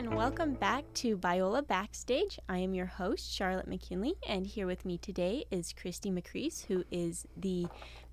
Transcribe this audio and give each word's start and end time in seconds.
and 0.00 0.14
welcome 0.14 0.54
back 0.54 0.82
to 0.94 1.14
Biola 1.18 1.66
Backstage. 1.66 2.38
I 2.48 2.56
am 2.56 2.72
your 2.72 2.86
host, 2.86 3.30
Charlotte 3.30 3.68
McKinley, 3.68 4.14
and 4.26 4.46
here 4.46 4.66
with 4.66 4.86
me 4.86 4.96
today 4.96 5.44
is 5.50 5.74
Christie 5.74 6.10
Macris, 6.10 6.64
who 6.64 6.86
is 6.90 7.26
the 7.36 7.66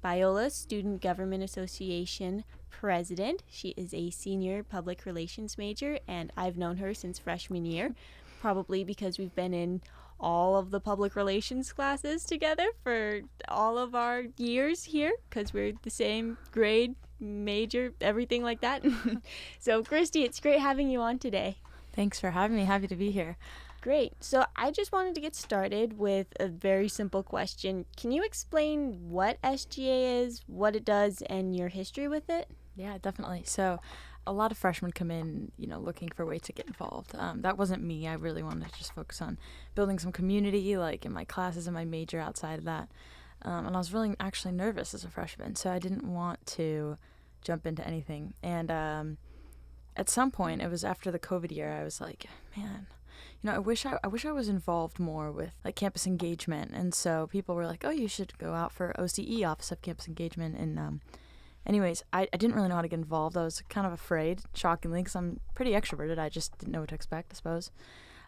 Biola 0.04 0.52
Student 0.52 1.02
Government 1.02 1.46
Association 1.46 2.44
president. 2.70 3.44
She 3.48 3.70
is 3.78 3.94
a 3.94 4.10
senior 4.10 4.64
public 4.64 5.06
relations 5.06 5.58
major, 5.58 5.98
and 6.10 6.30
I've 6.36 6.58
known 6.58 6.76
her 6.76 6.94
since 6.94 7.20
freshman 7.20 7.66
year, 7.66 7.96
probably 8.42 8.84
because 8.84 9.18
we've 9.18 9.34
been 9.34 9.54
in 9.54 9.82
all 10.20 10.58
of 10.58 10.72
the 10.72 10.82
public 10.82 11.16
relations 11.16 11.72
classes 11.72 12.26
together 12.26 12.68
for 12.84 13.22
all 13.48 13.78
of 13.78 13.96
our 13.96 14.24
years 14.36 14.84
here 14.84 15.14
because 15.30 15.54
we're 15.54 15.72
the 15.84 15.90
same 15.90 16.38
grade, 16.52 16.96
major, 17.22 17.94
everything 18.02 18.44
like 18.44 18.60
that. 18.60 18.84
so, 19.60 19.84
Christy, 19.84 20.26
it's 20.26 20.42
great 20.42 20.60
having 20.60 20.90
you 20.90 21.00
on 21.00 21.18
today. 21.18 21.56
Thanks 21.98 22.20
for 22.20 22.30
having 22.30 22.56
me. 22.56 22.66
Happy 22.66 22.86
to 22.86 22.96
be 22.96 23.10
here. 23.10 23.38
Great. 23.82 24.14
So, 24.24 24.46
I 24.56 24.70
just 24.70 24.92
wanted 24.92 25.16
to 25.16 25.22
get 25.22 25.34
started 25.34 25.98
with 25.98 26.28
a 26.40 26.48
very 26.48 26.88
simple 26.88 27.24
question. 27.24 27.86
Can 27.96 28.12
you 28.12 28.24
explain 28.24 29.10
what 29.10 29.42
SGA 29.42 30.24
is, 30.24 30.42
what 30.46 30.76
it 30.76 30.86
does, 30.86 31.24
and 31.24 31.56
your 31.56 31.70
history 31.70 32.08
with 32.08 32.30
it? 32.30 32.50
Yeah, 32.76 33.00
definitely. 33.02 33.42
So, 33.46 33.80
a 34.28 34.32
lot 34.32 34.52
of 34.52 34.60
freshmen 34.60 34.92
come 34.92 35.10
in, 35.10 35.52
you 35.58 35.66
know, 35.66 35.80
looking 35.80 36.10
for 36.16 36.24
ways 36.24 36.44
to 36.44 36.54
get 36.54 36.68
involved. 36.68 37.16
Um, 37.16 37.42
that 37.42 37.58
wasn't 37.58 37.82
me. 37.84 38.08
I 38.08 38.14
really 38.14 38.44
wanted 38.44 38.72
to 38.72 38.78
just 38.78 38.94
focus 38.94 39.20
on 39.20 39.40
building 39.74 39.98
some 39.98 40.12
community, 40.12 40.78
like 40.78 41.04
in 41.04 41.12
my 41.12 41.26
classes 41.26 41.66
and 41.66 41.74
my 41.74 41.86
major 41.86 42.20
outside 42.20 42.60
of 42.60 42.66
that. 42.66 42.90
Um, 43.42 43.66
and 43.66 43.76
I 43.76 43.80
was 43.80 43.92
really 43.92 44.16
actually 44.20 44.54
nervous 44.54 44.94
as 44.94 45.04
a 45.04 45.10
freshman, 45.10 45.56
so 45.56 45.72
I 45.72 45.80
didn't 45.80 46.04
want 46.04 46.46
to 46.46 47.00
jump 47.42 47.66
into 47.66 47.88
anything. 47.88 48.36
And 48.44 48.70
um, 48.70 49.18
at 49.98 50.10
some 50.10 50.32
point, 50.32 50.62
it 50.62 50.70
was 50.70 50.86
after 50.86 51.12
the 51.12 51.20
COVID 51.20 51.52
year, 51.52 51.72
I 51.72 51.84
was 51.84 52.00
like, 52.00 52.28
man, 52.56 52.88
you 53.42 53.50
know, 53.50 53.56
I 53.56 53.60
wish 53.60 53.86
I, 53.86 53.98
I 54.04 54.08
wish 54.08 54.26
I 54.26 54.32
was 54.32 54.48
involved 54.48 55.00
more 55.00 55.32
with 55.32 55.52
like 55.66 55.76
campus 55.76 56.08
engagement. 56.08 56.72
And 56.74 56.94
so 56.94 57.28
people 57.28 57.56
were 57.56 57.66
like, 57.66 57.84
oh, 57.84 57.90
you 57.90 58.08
should 58.08 58.38
go 58.38 58.54
out 58.54 58.72
for 58.72 58.94
OCE, 58.98 59.44
Office 59.44 59.72
of 59.72 59.82
Campus 59.82 60.08
Engagement, 60.08 60.56
and 60.56 60.80
um, 60.80 61.02
anyways, 61.66 62.04
I, 62.14 62.28
I 62.32 62.38
didn't 62.38 62.56
really 62.56 62.70
know 62.70 62.76
how 62.76 62.82
to 62.82 62.88
get 62.88 63.00
involved. 63.00 63.36
I 63.36 63.44
was 63.44 63.62
kind 63.70 63.86
of 63.88 63.94
afraid, 63.94 64.42
shockingly, 64.54 65.02
because 65.02 65.16
I'm 65.16 65.40
pretty 65.56 65.72
extroverted. 65.72 66.20
I 66.20 66.30
just 66.30 66.58
didn't 66.58 66.72
know 66.72 66.82
what 66.82 66.90
to 66.90 66.96
expect, 66.96 67.34
I 67.34 67.36
suppose. 67.36 67.72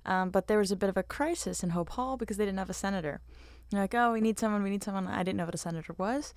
Um, 0.06 0.30
but 0.30 0.48
there 0.48 0.58
was 0.58 0.72
a 0.72 0.76
bit 0.76 0.90
of 0.90 0.98
a 0.98 1.04
crisis 1.04 1.64
in 1.64 1.72
Hope 1.72 1.90
Hall 1.90 2.18
because 2.18 2.38
they 2.38 2.46
didn't 2.46 2.60
have 2.60 2.70
a 2.70 2.74
senator. 2.74 3.22
They're 3.70 3.82
like, 3.82 3.94
oh, 3.94 4.14
we 4.14 4.22
need 4.22 4.40
someone, 4.40 4.64
we 4.64 4.70
need 4.70 4.84
someone. 4.84 5.08
I 5.08 5.24
didn't 5.24 5.38
know 5.38 5.46
what 5.46 5.56
a 5.56 5.60
senator 5.60 5.94
was. 5.98 6.34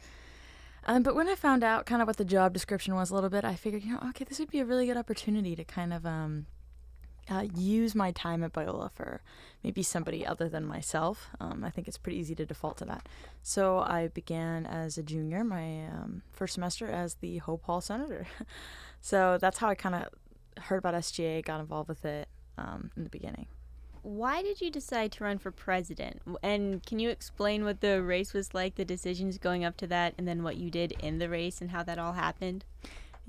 Um, 0.84 1.02
but 1.02 1.14
when 1.14 1.28
I 1.28 1.34
found 1.34 1.62
out 1.62 1.86
kind 1.86 2.02
of 2.02 2.08
what 2.08 2.16
the 2.16 2.24
job 2.24 2.52
description 2.52 2.94
was 2.94 3.10
a 3.10 3.14
little 3.14 3.30
bit, 3.30 3.44
I 3.44 3.54
figured, 3.54 3.84
you 3.84 3.92
know, 3.92 4.00
okay, 4.10 4.24
this 4.24 4.38
would 4.38 4.50
be 4.50 4.60
a 4.60 4.64
really 4.64 4.86
good 4.86 4.96
opportunity 4.96 5.54
to 5.54 5.64
kind 5.64 5.92
of 5.92 6.04
um, 6.04 6.46
uh, 7.30 7.44
use 7.54 7.94
my 7.94 8.10
time 8.10 8.42
at 8.42 8.52
Biola 8.52 8.90
for 8.90 9.22
maybe 9.62 9.82
somebody 9.82 10.26
other 10.26 10.48
than 10.48 10.64
myself. 10.64 11.30
Um, 11.40 11.62
I 11.64 11.70
think 11.70 11.86
it's 11.86 11.98
pretty 11.98 12.18
easy 12.18 12.34
to 12.34 12.46
default 12.46 12.78
to 12.78 12.84
that. 12.86 13.08
So 13.42 13.78
I 13.78 14.08
began 14.08 14.66
as 14.66 14.98
a 14.98 15.02
junior, 15.02 15.44
my 15.44 15.86
um, 15.86 16.22
first 16.32 16.54
semester 16.54 16.88
as 16.88 17.14
the 17.14 17.38
Hope 17.38 17.64
Hall 17.64 17.80
senator. 17.80 18.26
so 19.00 19.38
that's 19.40 19.58
how 19.58 19.68
I 19.68 19.76
kind 19.76 19.94
of 19.94 20.64
heard 20.64 20.78
about 20.78 20.94
SGA, 20.94 21.44
got 21.44 21.60
involved 21.60 21.88
with 21.88 22.04
it 22.04 22.28
um, 22.58 22.90
in 22.96 23.04
the 23.04 23.10
beginning. 23.10 23.46
Why 24.02 24.42
did 24.42 24.60
you 24.60 24.70
decide 24.70 25.12
to 25.12 25.24
run 25.24 25.38
for 25.38 25.52
president? 25.52 26.22
And 26.42 26.84
can 26.84 26.98
you 26.98 27.08
explain 27.08 27.64
what 27.64 27.80
the 27.80 28.02
race 28.02 28.32
was 28.32 28.52
like, 28.52 28.74
the 28.74 28.84
decisions 28.84 29.38
going 29.38 29.64
up 29.64 29.76
to 29.78 29.86
that, 29.86 30.14
and 30.18 30.26
then 30.26 30.42
what 30.42 30.56
you 30.56 30.70
did 30.70 30.92
in 31.00 31.18
the 31.18 31.28
race 31.28 31.60
and 31.60 31.70
how 31.70 31.84
that 31.84 31.98
all 31.98 32.14
happened? 32.14 32.64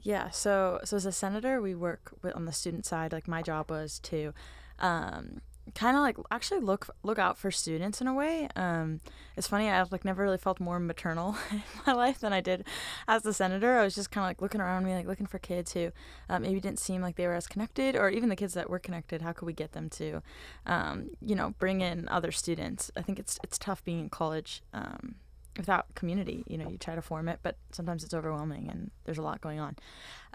Yeah, 0.01 0.31
so 0.31 0.79
so 0.83 0.97
as 0.97 1.05
a 1.05 1.11
senator, 1.11 1.61
we 1.61 1.75
work 1.75 2.11
with, 2.23 2.35
on 2.35 2.45
the 2.45 2.51
student 2.51 2.85
side. 2.85 3.11
Like 3.11 3.27
my 3.27 3.43
job 3.43 3.69
was 3.69 3.99
to 3.99 4.33
um, 4.79 5.41
kind 5.75 5.97
of 5.97 6.03
like 6.03 6.17
actually 6.29 6.59
look 6.59 6.87
look 7.01 7.17
out 7.17 7.37
for 7.37 7.49
students 7.51 8.01
in 8.01 8.07
a 8.07 8.13
way. 8.13 8.47
Um, 8.55 8.99
it's 9.35 9.47
funny. 9.47 9.69
I've 9.69 9.91
like 9.91 10.05
never 10.05 10.23
really 10.23 10.37
felt 10.37 10.59
more 10.59 10.79
maternal 10.79 11.35
in 11.51 11.63
my 11.87 11.93
life 11.93 12.19
than 12.19 12.33
I 12.33 12.41
did 12.41 12.65
as 13.07 13.23
the 13.23 13.33
senator. 13.33 13.79
I 13.79 13.83
was 13.83 13.95
just 13.95 14.11
kind 14.11 14.23
of 14.23 14.29
like 14.29 14.41
looking 14.41 14.61
around 14.61 14.85
me, 14.85 14.93
like 14.93 15.07
looking 15.07 15.25
for 15.25 15.39
kids 15.39 15.73
who 15.73 15.91
uh, 16.29 16.39
maybe 16.39 16.59
didn't 16.59 16.79
seem 16.79 17.01
like 17.01 17.15
they 17.15 17.27
were 17.27 17.33
as 17.33 17.47
connected, 17.47 17.95
or 17.95 18.09
even 18.09 18.29
the 18.29 18.35
kids 18.35 18.53
that 18.53 18.69
were 18.69 18.79
connected. 18.79 19.21
How 19.21 19.33
could 19.33 19.45
we 19.45 19.53
get 19.53 19.71
them 19.71 19.89
to, 19.91 20.21
um, 20.65 21.09
you 21.21 21.35
know, 21.35 21.55
bring 21.59 21.81
in 21.81 22.07
other 22.09 22.31
students? 22.31 22.91
I 22.95 23.01
think 23.01 23.19
it's 23.19 23.39
it's 23.43 23.57
tough 23.57 23.83
being 23.83 23.99
in 23.99 24.09
college. 24.09 24.61
Um, 24.73 25.15
without 25.55 25.93
community 25.93 26.43
you 26.47 26.57
know 26.57 26.67
you 26.67 26.79
try 26.79 26.95
to 26.95 27.01
form 27.03 27.27
it 27.27 27.37
but 27.43 27.57
sometimes 27.71 28.03
it's 28.03 28.15
overwhelming 28.15 28.67
and 28.71 28.89
there's 29.03 29.19
a 29.19 29.21
lot 29.21 29.39
going 29.39 29.59
on 29.59 29.75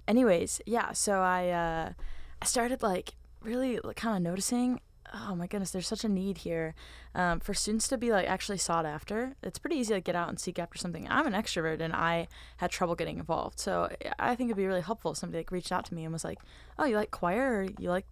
anyways 0.06 0.60
yeah 0.64 0.92
so 0.92 1.20
i 1.22 1.48
uh 1.48 1.92
i 2.40 2.44
started 2.44 2.84
like 2.84 3.14
really 3.42 3.80
kind 3.96 4.16
of 4.16 4.22
noticing 4.22 4.80
oh 5.14 5.34
my 5.34 5.46
goodness 5.46 5.70
there's 5.70 5.86
such 5.86 6.04
a 6.04 6.08
need 6.08 6.38
here 6.38 6.74
um, 7.14 7.40
for 7.40 7.54
students 7.54 7.88
to 7.88 7.96
be 7.96 8.10
like 8.10 8.26
actually 8.28 8.58
sought 8.58 8.86
after 8.86 9.34
it's 9.42 9.58
pretty 9.58 9.76
easy 9.76 9.94
to 9.94 10.00
get 10.00 10.14
out 10.14 10.28
and 10.28 10.38
seek 10.38 10.58
after 10.58 10.78
something 10.78 11.06
i'm 11.10 11.26
an 11.26 11.32
extrovert 11.32 11.80
and 11.80 11.92
i 11.92 12.26
had 12.58 12.70
trouble 12.70 12.94
getting 12.94 13.18
involved 13.18 13.58
so 13.58 13.88
i 14.18 14.34
think 14.34 14.48
it'd 14.48 14.56
be 14.56 14.66
really 14.66 14.80
helpful 14.80 15.12
if 15.12 15.16
somebody 15.16 15.38
like 15.38 15.50
reached 15.50 15.72
out 15.72 15.84
to 15.84 15.94
me 15.94 16.04
and 16.04 16.12
was 16.12 16.24
like 16.24 16.38
oh 16.78 16.84
you 16.84 16.96
like 16.96 17.10
choir 17.10 17.60
or 17.60 17.62
you 17.78 17.90
like 17.90 18.06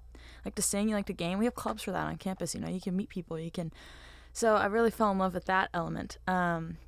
like 0.44 0.54
to 0.54 0.62
sing 0.62 0.88
you 0.88 0.94
like 0.94 1.06
to 1.06 1.12
game 1.12 1.38
we 1.38 1.44
have 1.44 1.54
clubs 1.54 1.82
for 1.82 1.92
that 1.92 2.06
on 2.06 2.16
campus 2.16 2.54
you 2.54 2.60
know 2.60 2.68
you 2.68 2.80
can 2.80 2.96
meet 2.96 3.08
people 3.08 3.38
you 3.38 3.50
can 3.50 3.72
so 4.32 4.54
i 4.54 4.66
really 4.66 4.90
fell 4.90 5.10
in 5.10 5.18
love 5.18 5.34
with 5.34 5.44
that 5.46 5.68
element 5.74 6.18
um, 6.26 6.78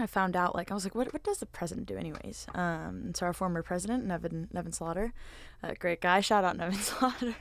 I 0.00 0.06
found 0.06 0.36
out 0.36 0.54
like 0.54 0.70
I 0.70 0.74
was 0.74 0.84
like, 0.84 0.94
what 0.94 1.12
what 1.12 1.22
does 1.22 1.38
the 1.38 1.46
president 1.46 1.86
do 1.86 1.96
anyways? 1.96 2.46
Um, 2.54 3.12
so 3.14 3.26
our 3.26 3.32
former 3.32 3.62
president 3.62 4.04
Nevin 4.04 4.48
Nevin 4.52 4.72
Slaughter, 4.72 5.12
a 5.62 5.74
great 5.74 6.00
guy. 6.00 6.20
Shout 6.20 6.44
out 6.44 6.56
Nevin 6.56 6.78
Slaughter. 6.78 7.34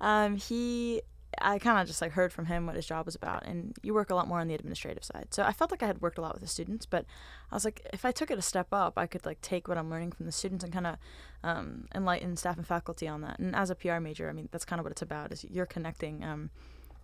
um, 0.00 0.36
he 0.36 1.02
I 1.40 1.58
kind 1.58 1.80
of 1.80 1.86
just 1.86 2.00
like 2.00 2.12
heard 2.12 2.32
from 2.32 2.46
him 2.46 2.66
what 2.66 2.76
his 2.76 2.86
job 2.86 3.06
was 3.06 3.14
about, 3.14 3.44
and 3.46 3.76
you 3.82 3.94
work 3.94 4.10
a 4.10 4.14
lot 4.14 4.28
more 4.28 4.40
on 4.40 4.48
the 4.48 4.54
administrative 4.54 5.04
side. 5.04 5.28
So 5.30 5.42
I 5.42 5.52
felt 5.52 5.70
like 5.70 5.82
I 5.82 5.86
had 5.86 6.00
worked 6.00 6.18
a 6.18 6.20
lot 6.20 6.34
with 6.34 6.42
the 6.42 6.48
students, 6.48 6.86
but 6.86 7.04
I 7.50 7.54
was 7.54 7.64
like, 7.64 7.86
if 7.92 8.04
I 8.04 8.12
took 8.12 8.30
it 8.30 8.38
a 8.38 8.42
step 8.42 8.68
up, 8.72 8.94
I 8.96 9.06
could 9.06 9.26
like 9.26 9.40
take 9.40 9.68
what 9.68 9.78
I'm 9.78 9.90
learning 9.90 10.12
from 10.12 10.26
the 10.26 10.32
students 10.32 10.64
and 10.64 10.72
kind 10.72 10.86
of 10.86 10.96
um, 11.42 11.86
enlighten 11.94 12.36
staff 12.36 12.56
and 12.56 12.66
faculty 12.66 13.06
on 13.06 13.20
that. 13.22 13.38
And 13.38 13.54
as 13.54 13.70
a 13.70 13.74
PR 13.74 13.98
major, 13.98 14.28
I 14.28 14.32
mean, 14.32 14.48
that's 14.52 14.64
kind 14.64 14.80
of 14.80 14.84
what 14.84 14.92
it's 14.92 15.02
about: 15.02 15.32
is 15.32 15.44
you're 15.44 15.66
connecting 15.66 16.24
um, 16.24 16.50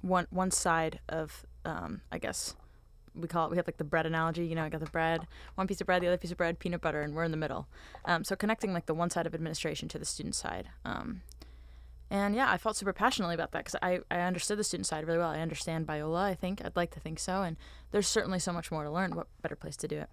one 0.01 0.27
one 0.31 0.51
side 0.51 1.01
of 1.09 1.45
um, 1.65 2.01
I 2.11 2.19
guess 2.19 2.55
we 3.15 3.29
call 3.29 3.47
it 3.47 3.51
we 3.51 3.57
have 3.57 3.67
like 3.67 3.77
the 3.77 3.85
bread 3.85 4.07
analogy 4.07 4.47
you 4.47 4.55
know 4.55 4.65
i 4.65 4.69
got 4.69 4.81
the 4.81 4.87
bread 4.87 5.27
one 5.55 5.67
piece 5.67 5.81
of 5.81 5.87
bread 5.87 6.03
the 6.03 6.07
other 6.07 6.17
piece 6.17 6.31
of 6.31 6.39
bread 6.39 6.59
peanut 6.59 6.81
butter 6.81 7.03
and 7.03 7.15
we're 7.15 7.25
in 7.25 7.31
the 7.31 7.37
middle 7.37 7.67
um, 8.05 8.25
so 8.25 8.35
connecting 8.35 8.73
like 8.73 8.87
the 8.87 8.95
one 8.95 9.11
side 9.11 9.27
of 9.27 9.35
administration 9.35 9.89
to 9.89 9.99
the 9.99 10.05
student 10.05 10.35
side 10.35 10.69
um, 10.85 11.21
and 12.13 12.35
yeah 12.37 12.49
i 12.51 12.59
felt 12.59 12.77
super 12.77 12.93
passionately 12.93 13.35
about 13.35 13.51
that 13.53 13.65
because 13.65 13.77
I, 13.83 14.01
I 14.11 14.21
understood 14.21 14.59
the 14.59 14.65
student 14.65 14.87
side 14.87 15.07
really 15.07 15.19
well. 15.19 15.31
I 15.31 15.41
understand 15.41 15.87
biola 15.87 16.21
i 16.21 16.35
think. 16.35 16.65
I'd 16.65 16.77
like 16.77 16.93
to 16.93 17.01
think 17.01 17.19
so. 17.19 17.43
And 17.43 17.57
there's 17.91 18.07
certainly 18.07 18.39
so 18.39 18.53
much 18.53 18.71
more 18.71 18.85
to 18.85 18.91
learn 18.91 19.17
what 19.17 19.27
better 19.41 19.57
place 19.57 19.77
to 19.79 19.89
do 19.89 19.99
it? 19.99 20.11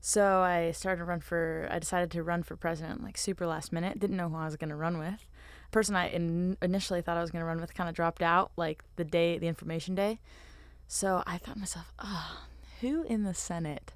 So 0.00 0.40
i 0.40 0.72
started 0.72 1.00
to 1.00 1.04
run 1.04 1.20
for 1.20 1.68
i 1.70 1.78
decided 1.78 2.10
to 2.12 2.22
run 2.22 2.42
for 2.42 2.56
president 2.56 3.04
like 3.04 3.18
super 3.18 3.46
last 3.46 3.70
minute. 3.70 4.00
Didn't 4.00 4.16
know 4.16 4.30
who 4.30 4.36
i 4.36 4.46
was 4.46 4.56
going 4.56 4.70
to 4.70 4.76
run 4.76 4.98
with. 4.98 5.26
Person 5.70 5.94
i 5.94 6.08
in, 6.08 6.56
initially 6.62 7.02
thought 7.02 7.18
i 7.18 7.20
was 7.20 7.30
going 7.30 7.42
to 7.42 7.46
run 7.46 7.60
with 7.60 7.74
kind 7.74 7.88
of 7.88 7.94
dropped 7.94 8.22
out 8.22 8.50
like 8.56 8.82
the 8.96 9.04
day 9.04 9.38
the 9.38 9.46
information 9.46 9.94
day. 9.94 10.20
So 10.88 11.22
I 11.26 11.38
thought 11.38 11.54
to 11.54 11.60
myself, 11.60 11.92
oh, 12.00 12.46
who 12.80 13.02
in 13.04 13.22
the 13.22 13.34
Senate 13.34 13.92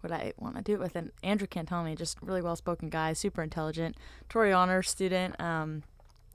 would 0.00 0.12
I 0.12 0.32
want 0.38 0.56
to 0.56 0.62
do 0.62 0.74
it 0.74 0.80
with? 0.80 0.96
And 0.96 1.10
Andrew 1.22 1.46
Cantone, 1.46 1.94
just 1.96 2.16
really 2.22 2.40
well 2.40 2.56
spoken 2.56 2.88
guy, 2.88 3.12
super 3.12 3.42
intelligent, 3.42 3.96
Torrey 4.28 4.52
honor 4.52 4.82
student. 4.82 5.38
Um, 5.40 5.82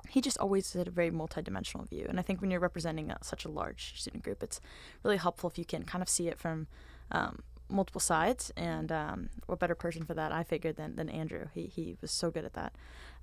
he 0.09 0.21
just 0.21 0.37
always 0.37 0.73
had 0.73 0.87
a 0.87 0.91
very 0.91 1.11
multidimensional 1.11 1.87
view. 1.89 2.05
And 2.07 2.19
I 2.19 2.21
think 2.21 2.41
when 2.41 2.51
you're 2.51 2.59
representing 2.59 3.09
a, 3.11 3.17
such 3.21 3.45
a 3.45 3.49
large 3.49 3.99
student 3.99 4.23
group, 4.23 4.43
it's 4.43 4.59
really 5.03 5.17
helpful 5.17 5.49
if 5.49 5.57
you 5.57 5.65
can 5.65 5.83
kind 5.83 6.01
of 6.01 6.09
see 6.09 6.27
it 6.27 6.37
from 6.37 6.67
um, 7.11 7.41
multiple 7.69 8.01
sides. 8.01 8.51
And 8.55 8.91
um, 8.91 9.29
what 9.45 9.59
better 9.59 9.75
person 9.75 10.03
for 10.03 10.13
that, 10.13 10.31
I 10.31 10.43
figured, 10.43 10.75
than, 10.75 10.95
than 10.95 11.09
Andrew. 11.09 11.47
He, 11.53 11.65
he 11.67 11.97
was 12.01 12.11
so 12.11 12.29
good 12.31 12.45
at 12.45 12.53
that. 12.53 12.73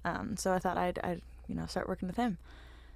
Um, 0.04 0.36
so 0.36 0.52
I 0.52 0.58
thought 0.58 0.78
I'd, 0.78 0.98
I'd, 1.04 1.22
you 1.46 1.54
know, 1.54 1.66
start 1.66 1.88
working 1.88 2.08
with 2.08 2.16
him. 2.16 2.38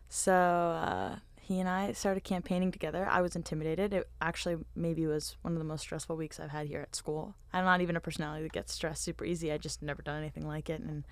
So 0.08 0.32
uh, 0.32 1.16
he 1.40 1.60
and 1.60 1.68
I 1.68 1.92
started 1.92 2.24
campaigning 2.24 2.72
together. 2.72 3.06
I 3.10 3.20
was 3.20 3.36
intimidated. 3.36 3.92
It 3.92 4.08
actually 4.20 4.56
maybe 4.74 5.06
was 5.06 5.36
one 5.42 5.52
of 5.52 5.58
the 5.58 5.64
most 5.64 5.82
stressful 5.82 6.16
weeks 6.16 6.40
I've 6.40 6.50
had 6.50 6.66
here 6.68 6.80
at 6.80 6.96
school. 6.96 7.34
I'm 7.52 7.64
not 7.64 7.80
even 7.82 7.96
a 7.96 8.00
personality 8.00 8.44
that 8.44 8.52
gets 8.52 8.72
stressed 8.72 9.02
super 9.02 9.24
easy. 9.24 9.52
I 9.52 9.58
just 9.58 9.82
never 9.82 10.02
done 10.02 10.18
anything 10.18 10.46
like 10.46 10.70
it. 10.70 10.80
And 10.80 11.04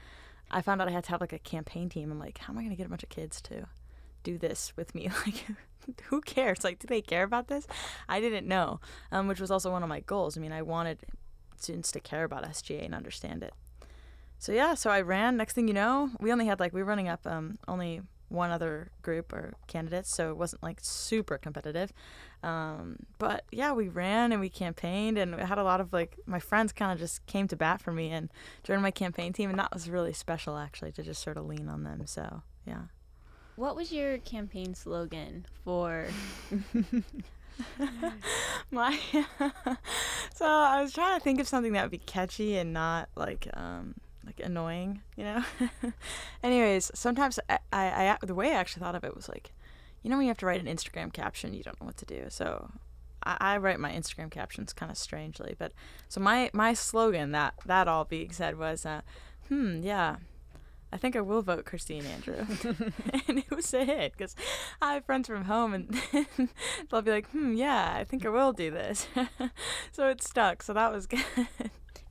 I 0.51 0.63
found 0.63 0.81
out 0.81 0.89
I 0.89 0.93
had 0.93 1.05
to 1.05 1.11
have 1.11 1.21
like 1.21 1.33
a 1.33 1.39
campaign 1.39 1.89
team. 1.89 2.11
I'm 2.11 2.19
like, 2.19 2.39
how 2.39 2.53
am 2.53 2.59
I 2.59 2.63
going 2.63 2.71
to 2.71 2.77
get 2.77 2.87
a 2.87 2.91
bunch 2.91 3.03
of 3.03 3.09
kids 3.09 3.41
to 3.43 3.67
do 4.23 4.39
this 4.39 4.73
with 4.77 4.95
me? 4.95 5.11
Like, 5.27 6.03
who 6.05 6.21
cares? 6.21 6.63
Like, 6.63 6.79
do 6.79 6.87
they 6.87 7.01
care 7.01 7.25
about 7.25 7.49
this? 7.49 7.67
I 8.09 8.21
didn't 8.21 8.47
know, 8.47 8.79
um, 9.11 9.27
which 9.27 9.41
was 9.41 9.51
also 9.51 9.73
one 9.73 9.83
of 9.83 9.89
my 9.89 9.99
goals. 9.99 10.39
I 10.39 10.41
mean, 10.41 10.53
I 10.53 10.63
wanted 10.63 11.01
students 11.57 11.91
to 11.91 11.99
care 11.99 12.23
about 12.23 12.45
SGA 12.45 12.85
and 12.85 12.95
understand 12.95 13.43
it. 13.43 13.53
So 14.39 14.53
yeah, 14.53 14.75
so 14.75 14.91
I 14.91 15.01
ran. 15.01 15.37
Next 15.37 15.55
thing 15.55 15.67
you 15.69 15.75
know, 15.75 16.11
we 16.21 16.33
only 16.33 16.47
had 16.47 16.61
like 16.61 16.73
we 16.73 16.83
were 16.83 16.89
running 16.89 17.09
up 17.09 17.27
um, 17.27 17.59
only 17.67 18.01
one 18.33 18.51
other 18.51 18.91
group 19.03 19.33
or 19.33 19.55
candidates, 19.67 20.15
so 20.15 20.31
it 20.31 20.37
wasn't 20.37 20.63
like 20.63 20.79
super 20.81 21.39
competitive. 21.39 21.93
Um, 22.43 22.97
but 23.19 23.45
yeah, 23.53 23.73
we 23.73 23.89
ran 23.89 24.33
and 24.33 24.41
we 24.41 24.49
campaigned, 24.49 25.19
and 25.19 25.35
I 25.35 25.45
had 25.45 25.59
a 25.59 25.65
lot 25.65 25.81
of 25.81 25.93
like 25.93 26.17
my 26.27 26.39
friends 26.39 26.73
kind 26.73 26.93
of 26.93 26.99
just 26.99 27.25
came 27.27 27.47
to 27.49 27.57
bat 27.57 27.81
for 27.81 27.93
me 27.93 28.11
and 28.11 28.31
joined 28.65 28.83
my 28.83 28.91
campaign 28.91 29.33
team, 29.33 29.51
and 29.51 29.59
that 29.59 29.73
was 29.73 29.89
really 29.89 30.13
special 30.13 30.57
actually 30.57 30.93
to 30.93 31.03
just 31.03 31.23
sort 31.23 31.37
of 31.37 31.47
lean 31.47 31.69
on 31.69 31.85
them. 31.85 32.07
So 32.07 32.43
yeah. 32.67 32.83
what 33.57 33.77
was 33.77 33.93
your 33.93 34.19
campaign 34.19 34.75
slogan 34.75 35.47
for? 35.65 36.07
My 38.71 38.99
so 40.35 40.47
I 40.47 40.81
was 40.83 40.93
trying 40.93 41.19
to 41.19 41.23
think 41.23 41.39
of 41.41 41.47
something 41.47 41.73
that 41.73 41.83
would 41.83 41.91
be 41.91 41.99
catchy 41.99 42.57
and 42.57 42.73
not 42.73 43.09
like 43.15 43.49
um 43.55 43.95
like 44.25 44.41
annoying, 44.41 45.03
you 45.17 45.25
know. 45.25 45.45
Anyways, 46.43 46.91
sometimes 46.95 47.39
I, 47.49 47.59
I, 47.73 48.09
I 48.09 48.19
the 48.23 48.35
way 48.35 48.51
I 48.51 48.55
actually 48.55 48.81
thought 48.81 48.95
of 48.95 49.05
it 49.05 49.15
was 49.15 49.29
like, 49.29 49.53
you 50.03 50.11
know, 50.11 50.17
when 50.17 50.27
you 50.27 50.31
have 50.31 50.39
to 50.39 50.47
write 50.47 50.65
an 50.65 50.75
Instagram 50.75 51.13
caption, 51.13 51.55
you 51.55 51.63
don't 51.63 51.81
know 51.81 51.87
what 51.87 51.97
to 51.99 52.05
do. 52.05 52.27
So 52.29 52.71
I, 53.25 53.37
I 53.41 53.57
write 53.59 53.81
my 53.81 53.93
Instagram 53.93 54.31
captions 54.31 54.73
kind 54.73 54.91
of 54.91 54.99
strangely, 54.99 55.55
but 55.59 55.73
so 56.09 56.21
my 56.21 56.51
my 56.53 56.75
slogan 56.75 57.33
that 57.33 57.55
that 57.67 57.89
all 57.89 58.05
being 58.05 58.33
said 58.33 58.59
was, 58.59 58.87
uh, 58.87 59.03
hmm, 59.49 59.81
yeah, 59.83 60.17
I 60.93 60.99
think 60.99 61.17
I 61.17 61.23
will 61.23 61.41
vote 61.41 61.65
Christine 61.65 62.05
Andrew. 62.05 62.47
and 63.29 63.39
it 63.39 63.51
was 63.51 63.73
a 63.73 63.85
hit 63.85 64.13
because 64.13 64.37
I 64.81 64.95
have 64.95 65.07
friends 65.07 65.27
from 65.27 65.45
home 65.45 65.73
and 65.73 66.01
they'll 66.91 67.03
be 67.03 67.11
like, 67.11 67.31
hmm, 67.31 67.55
yeah, 67.55 67.95
I 67.97 68.05
think 68.05 68.27
I 68.27 68.29
will 68.29 68.53
do 68.53 68.71
this. 68.71 69.07
so 69.93 70.09
it 70.09 70.23
stuck. 70.23 70.63
So 70.63 70.75
that 70.75 70.93
was 70.93 71.07
good. 71.07 71.25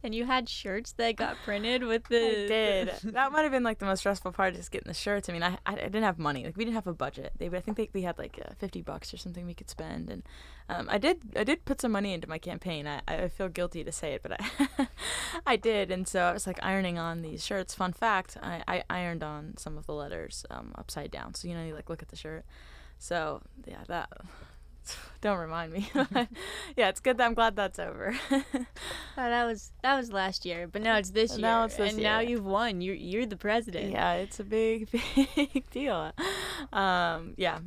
And 0.03 0.15
you 0.15 0.25
had 0.25 0.49
shirts 0.49 0.93
that 0.93 1.15
got 1.15 1.37
printed 1.43 1.83
with 1.83 2.03
the. 2.09 2.17
I 2.17 2.47
did. 2.47 2.87
that 3.03 3.31
might 3.31 3.43
have 3.43 3.51
been 3.51 3.63
like 3.63 3.79
the 3.79 3.85
most 3.85 3.99
stressful 3.99 4.31
part, 4.31 4.55
just 4.55 4.71
getting 4.71 4.87
the 4.87 4.93
shirts. 4.93 5.29
I 5.29 5.33
mean, 5.33 5.43
I, 5.43 5.57
I, 5.65 5.75
didn't 5.75 6.03
have 6.03 6.17
money. 6.17 6.45
Like 6.45 6.57
we 6.57 6.65
didn't 6.65 6.75
have 6.75 6.87
a 6.87 6.93
budget. 6.93 7.33
They, 7.37 7.47
I 7.47 7.59
think 7.59 7.77
they, 7.77 7.89
we 7.93 8.01
had 8.01 8.17
like 8.17 8.39
uh, 8.43 8.53
fifty 8.57 8.81
bucks 8.81 9.13
or 9.13 9.17
something 9.17 9.45
we 9.45 9.53
could 9.53 9.69
spend, 9.69 10.09
and 10.09 10.23
um, 10.69 10.87
I 10.89 10.97
did. 10.97 11.19
I 11.35 11.43
did 11.43 11.65
put 11.65 11.81
some 11.81 11.91
money 11.91 12.13
into 12.13 12.27
my 12.27 12.39
campaign. 12.39 12.87
I, 12.87 13.01
I 13.07 13.27
feel 13.27 13.49
guilty 13.49 13.83
to 13.83 13.91
say 13.91 14.13
it, 14.13 14.23
but 14.23 14.39
I, 14.39 14.87
I 15.45 15.55
did. 15.55 15.91
And 15.91 16.07
so 16.07 16.21
I 16.21 16.33
was 16.33 16.47
like 16.47 16.59
ironing 16.63 16.97
on 16.97 17.21
these 17.21 17.45
shirts. 17.45 17.75
Fun 17.75 17.93
fact: 17.93 18.37
I, 18.41 18.63
I 18.67 18.83
ironed 18.89 19.23
on 19.23 19.57
some 19.57 19.77
of 19.77 19.85
the 19.85 19.93
letters 19.93 20.45
um, 20.49 20.73
upside 20.77 21.11
down. 21.11 21.33
So 21.33 21.47
you 21.47 21.55
know, 21.55 21.63
you 21.63 21.75
like 21.75 21.89
look 21.89 22.01
at 22.01 22.09
the 22.09 22.15
shirt. 22.15 22.45
So 22.97 23.41
yeah, 23.65 23.83
that 23.87 24.09
don't 25.21 25.37
remind 25.37 25.71
me. 25.73 25.89
yeah, 26.75 26.89
it's 26.89 26.99
good. 26.99 27.17
That 27.17 27.25
I'm 27.25 27.33
glad 27.33 27.55
that's 27.55 27.79
over. 27.79 28.15
oh, 28.31 28.43
that 29.15 29.45
was 29.45 29.71
that 29.83 29.95
was 29.95 30.11
last 30.11 30.45
year, 30.45 30.67
but 30.67 30.81
now 30.81 30.97
it's 30.97 31.11
this 31.11 31.31
year. 31.31 31.41
Now 31.41 31.65
it's 31.65 31.75
this 31.75 31.91
and 31.91 32.01
year. 32.01 32.09
now 32.09 32.19
you've 32.19 32.45
won. 32.45 32.81
You're 32.81 32.95
you're 32.95 33.25
the 33.25 33.37
president. 33.37 33.91
Yeah, 33.91 34.13
it's 34.13 34.39
a 34.39 34.43
big 34.43 34.89
big 35.35 35.69
deal. 35.69 36.11
Um, 36.73 37.33
yeah. 37.37 37.59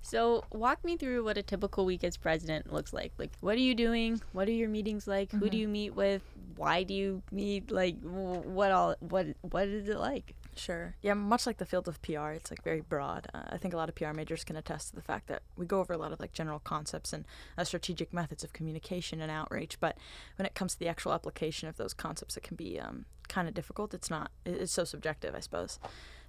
So 0.00 0.44
walk 0.52 0.84
me 0.84 0.96
through 0.96 1.24
what 1.24 1.36
a 1.36 1.42
typical 1.42 1.84
week 1.84 2.02
as 2.02 2.16
president 2.16 2.72
looks 2.72 2.92
like. 2.92 3.12
Like, 3.18 3.32
what 3.40 3.56
are 3.56 3.60
you 3.60 3.74
doing? 3.74 4.22
What 4.32 4.48
are 4.48 4.52
your 4.52 4.68
meetings 4.70 5.06
like? 5.06 5.28
Mm-hmm. 5.28 5.38
Who 5.38 5.50
do 5.50 5.56
mm-hmm. 5.56 5.60
you 5.60 5.68
meet 5.68 5.94
with? 5.94 6.22
Why 6.56 6.82
do 6.82 6.94
you 6.94 7.22
meet? 7.30 7.70
Like, 7.70 7.96
what 8.00 8.72
all? 8.72 8.94
What 9.00 9.26
what 9.42 9.68
is 9.68 9.88
it 9.88 9.98
like? 9.98 10.34
Sure. 10.58 10.96
Yeah, 11.02 11.14
much 11.14 11.46
like 11.46 11.58
the 11.58 11.66
field 11.66 11.86
of 11.88 12.02
PR, 12.02 12.30
it's 12.30 12.50
like 12.50 12.62
very 12.62 12.80
broad. 12.80 13.28
Uh, 13.32 13.42
I 13.50 13.58
think 13.58 13.74
a 13.74 13.76
lot 13.76 13.88
of 13.88 13.94
PR 13.94 14.12
majors 14.12 14.44
can 14.44 14.56
attest 14.56 14.90
to 14.90 14.96
the 14.96 15.02
fact 15.02 15.28
that 15.28 15.42
we 15.56 15.66
go 15.66 15.80
over 15.80 15.92
a 15.92 15.98
lot 15.98 16.12
of 16.12 16.20
like 16.20 16.32
general 16.32 16.58
concepts 16.58 17.12
and 17.12 17.24
uh, 17.56 17.64
strategic 17.64 18.12
methods 18.12 18.42
of 18.42 18.52
communication 18.52 19.20
and 19.20 19.30
outreach, 19.30 19.78
but 19.78 19.96
when 20.36 20.46
it 20.46 20.54
comes 20.54 20.72
to 20.72 20.78
the 20.78 20.88
actual 20.88 21.12
application 21.12 21.68
of 21.68 21.76
those 21.76 21.94
concepts, 21.94 22.36
it 22.36 22.42
can 22.42 22.56
be 22.56 22.78
um, 22.80 23.04
kind 23.28 23.46
of 23.46 23.54
difficult. 23.54 23.94
It's 23.94 24.10
not. 24.10 24.30
It's 24.44 24.72
so 24.72 24.84
subjective, 24.84 25.34
I 25.34 25.40
suppose. 25.40 25.78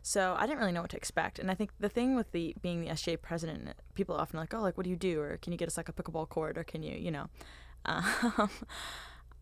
So 0.02 0.36
I 0.38 0.46
didn't 0.46 0.60
really 0.60 0.72
know 0.72 0.82
what 0.82 0.92
to 0.92 0.98
expect. 0.98 1.40
And 1.40 1.50
I 1.50 1.56
think 1.56 1.72
the 1.80 1.90
thing 1.90 2.16
with 2.16 2.32
the 2.32 2.56
being 2.62 2.82
the 2.82 2.88
SGA 2.88 3.22
president, 3.22 3.70
people 3.96 4.16
often 4.16 4.40
like, 4.40 4.54
oh, 4.54 4.62
like 4.62 4.78
what 4.78 4.84
do 4.84 4.90
you 4.90 4.96
do, 4.96 5.20
or 5.22 5.38
can 5.38 5.52
you 5.52 5.58
get 5.58 5.68
us 5.68 5.78
like 5.78 5.90
a 5.90 5.94
pickleball 5.94 6.30
court, 6.30 6.58
or 6.58 6.64
can 6.64 6.84
you, 6.84 6.96
you 6.96 7.12
know. 7.12 7.28
Um, 7.86 8.50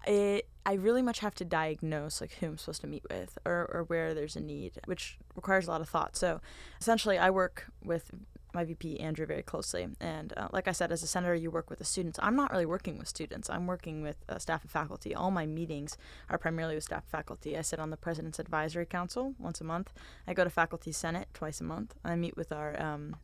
it 0.08 0.48
I 0.68 0.74
really 0.74 1.02
much 1.02 1.20
have 1.20 1.34
to 1.36 1.46
diagnose 1.46 2.20
like 2.20 2.34
who 2.34 2.48
I'm 2.48 2.58
supposed 2.58 2.82
to 2.82 2.88
meet 2.88 3.06
with 3.10 3.38
or, 3.46 3.70
or 3.72 3.84
where 3.84 4.14
there's 4.14 4.36
a 4.36 4.42
need, 4.42 4.74
which 4.84 5.18
requires 5.34 5.66
a 5.66 5.72
lot 5.72 5.80
of 5.80 5.88
thought. 5.88 6.18
So 6.18 6.42
essentially, 6.82 7.18
I 7.18 7.30
work 7.30 7.68
with 7.82 8.12
my 8.54 8.66
VP 8.66 9.00
Andrew 9.00 9.26
very 9.26 9.44
closely, 9.44 9.88
and 10.02 10.34
uh, 10.36 10.50
like 10.52 10.68
I 10.68 10.74
said, 10.74 10.92
as 10.92 11.04
a 11.04 11.08
senator, 11.08 11.36
you 11.36 11.50
work 11.50 11.70
with 11.70 11.80
the 11.80 11.86
students. 11.86 12.20
I'm 12.22 12.36
not 12.36 12.52
really 12.52 12.66
working 12.66 12.98
with 12.98 13.08
students. 13.08 13.50
I'm 13.50 13.66
working 13.66 14.02
with 14.02 14.18
uh, 14.28 14.40
staff 14.40 14.64
and 14.64 14.70
faculty. 14.70 15.16
All 15.16 15.32
my 15.32 15.46
meetings 15.46 15.96
are 16.30 16.38
primarily 16.38 16.76
with 16.76 16.84
staff 16.84 17.04
and 17.04 17.12
faculty. 17.12 17.58
I 17.58 17.62
sit 17.62 17.80
on 17.80 17.90
the 17.90 17.98
President's 17.98 18.38
Advisory 18.38 18.86
Council 18.86 19.36
once 19.40 19.62
a 19.62 19.64
month. 19.64 19.94
I 20.28 20.34
go 20.34 20.44
to 20.44 20.50
Faculty 20.50 20.92
Senate 20.92 21.30
twice 21.34 21.62
a 21.62 21.64
month. 21.64 21.96
I 22.04 22.18
meet 22.18 22.36
with 22.36 22.52
our 22.52 22.78
um, 22.82 23.16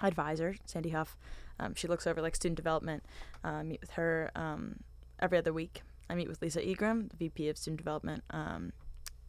advisor, 0.00 0.56
Sandy 0.64 0.90
Huff. 0.90 1.18
Um, 1.58 1.74
she 1.74 1.88
looks 1.88 2.06
over 2.06 2.22
like 2.22 2.36
student 2.36 2.56
development. 2.56 3.04
Uh, 3.44 3.62
meet 3.62 3.82
with 3.82 3.90
her 3.90 4.30
um, 4.34 4.76
every 5.20 5.36
other 5.36 5.52
week. 5.52 5.82
I 6.10 6.14
meet 6.14 6.28
with 6.28 6.42
Lisa 6.42 6.60
Igram, 6.60 7.08
the 7.10 7.16
VP 7.16 7.48
of 7.48 7.56
Student 7.56 7.78
Development, 7.78 8.24
um, 8.30 8.72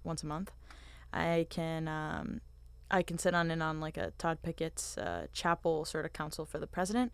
once 0.04 0.24
a 0.24 0.26
month. 0.26 0.52
I 1.14 1.46
can 1.50 1.88
um, 1.88 2.42
I 2.90 3.04
can 3.04 3.18
sit 3.18 3.34
on 3.34 3.52
in 3.52 3.62
on 3.62 3.80
like 3.80 3.98
a 3.98 4.12
Todd 4.18 4.40
Pickett's 4.42 4.98
uh, 4.98 5.28
chapel 5.32 5.86
sort 5.86 6.06
of 6.06 6.14
council 6.14 6.46
for 6.46 6.60
the 6.60 6.68
president. 6.68 7.12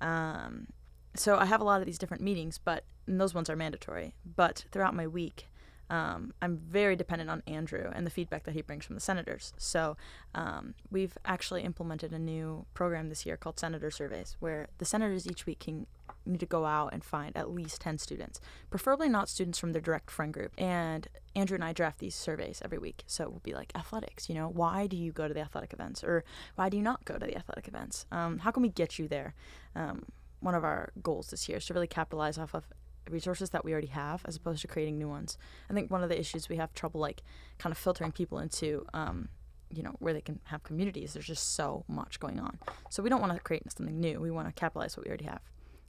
Um, 0.00 0.66
so 1.14 1.36
I 1.36 1.46
have 1.46 1.60
a 1.60 1.64
lot 1.64 1.80
of 1.80 1.86
these 1.86 1.98
different 1.98 2.22
meetings, 2.22 2.58
but 2.62 2.84
those 3.06 3.32
ones 3.32 3.48
are 3.48 3.56
mandatory. 3.56 4.14
But 4.24 4.64
throughout 4.72 4.94
my 4.94 5.06
week, 5.06 5.46
um, 5.88 6.34
I'm 6.42 6.56
very 6.56 6.96
dependent 6.96 7.30
on 7.30 7.42
Andrew 7.46 7.90
and 7.94 8.04
the 8.04 8.10
feedback 8.10 8.44
that 8.44 8.54
he 8.54 8.62
brings 8.62 8.84
from 8.84 8.96
the 8.96 9.00
senators. 9.00 9.52
So 9.56 9.96
um, 10.34 10.74
we've 10.90 11.16
actually 11.24 11.62
implemented 11.62 12.12
a 12.12 12.18
new 12.18 12.66
program 12.74 13.08
this 13.08 13.24
year 13.24 13.36
called 13.36 13.58
Senator 13.58 13.90
Surveys, 13.90 14.36
where 14.40 14.66
the 14.78 14.84
senators 14.84 15.26
each 15.26 15.46
week 15.46 15.60
can 15.60 15.86
need 16.26 16.40
to 16.40 16.46
go 16.46 16.64
out 16.64 16.92
and 16.92 17.04
find 17.04 17.36
at 17.36 17.50
least 17.50 17.80
10 17.80 17.98
students, 17.98 18.40
preferably 18.70 19.08
not 19.08 19.28
students 19.28 19.58
from 19.58 19.72
their 19.72 19.82
direct 19.82 20.10
friend 20.10 20.32
group. 20.32 20.52
And 20.58 21.08
Andrew 21.34 21.54
and 21.54 21.64
I 21.64 21.72
draft 21.72 21.98
these 21.98 22.14
surveys 22.14 22.60
every 22.64 22.78
week. 22.78 23.04
So 23.06 23.24
it 23.24 23.32
will 23.32 23.40
be 23.40 23.54
like 23.54 23.72
athletics, 23.74 24.28
you 24.28 24.34
know, 24.34 24.48
why 24.48 24.86
do 24.86 24.96
you 24.96 25.12
go 25.12 25.28
to 25.28 25.34
the 25.34 25.40
athletic 25.40 25.72
events? 25.72 26.02
Or 26.02 26.24
why 26.54 26.68
do 26.68 26.76
you 26.76 26.82
not 26.82 27.04
go 27.04 27.18
to 27.18 27.26
the 27.26 27.36
athletic 27.36 27.68
events? 27.68 28.06
Um, 28.10 28.38
how 28.38 28.50
can 28.50 28.62
we 28.62 28.68
get 28.68 28.98
you 28.98 29.08
there? 29.08 29.34
Um, 29.74 30.04
one 30.40 30.54
of 30.54 30.64
our 30.64 30.92
goals 31.02 31.28
this 31.28 31.48
year 31.48 31.58
is 31.58 31.66
to 31.66 31.74
really 31.74 31.86
capitalize 31.86 32.38
off 32.38 32.54
of 32.54 32.64
resources 33.08 33.50
that 33.50 33.64
we 33.64 33.72
already 33.72 33.86
have 33.86 34.22
as 34.26 34.36
opposed 34.36 34.60
to 34.62 34.68
creating 34.68 34.98
new 34.98 35.08
ones. 35.08 35.38
I 35.70 35.74
think 35.74 35.90
one 35.90 36.02
of 36.02 36.08
the 36.08 36.18
issues 36.18 36.48
we 36.48 36.56
have 36.56 36.74
trouble 36.74 37.00
like 37.00 37.22
kind 37.58 37.72
of 37.72 37.78
filtering 37.78 38.12
people 38.12 38.38
into 38.38 38.84
um, 38.92 39.28
you 39.70 39.82
know 39.82 39.94
where 39.98 40.12
they 40.12 40.20
can 40.20 40.40
have 40.44 40.62
communities 40.62 41.12
there's 41.12 41.26
just 41.26 41.54
so 41.54 41.84
much 41.88 42.20
going 42.20 42.38
on 42.38 42.58
so 42.88 43.02
we 43.02 43.08
don't 43.08 43.20
want 43.20 43.32
to 43.32 43.40
create 43.40 43.62
something 43.72 43.98
new 43.98 44.20
we 44.20 44.30
want 44.30 44.46
to 44.46 44.52
capitalize 44.52 44.96
what 44.96 45.04
we 45.04 45.08
already 45.08 45.24
have 45.24 45.40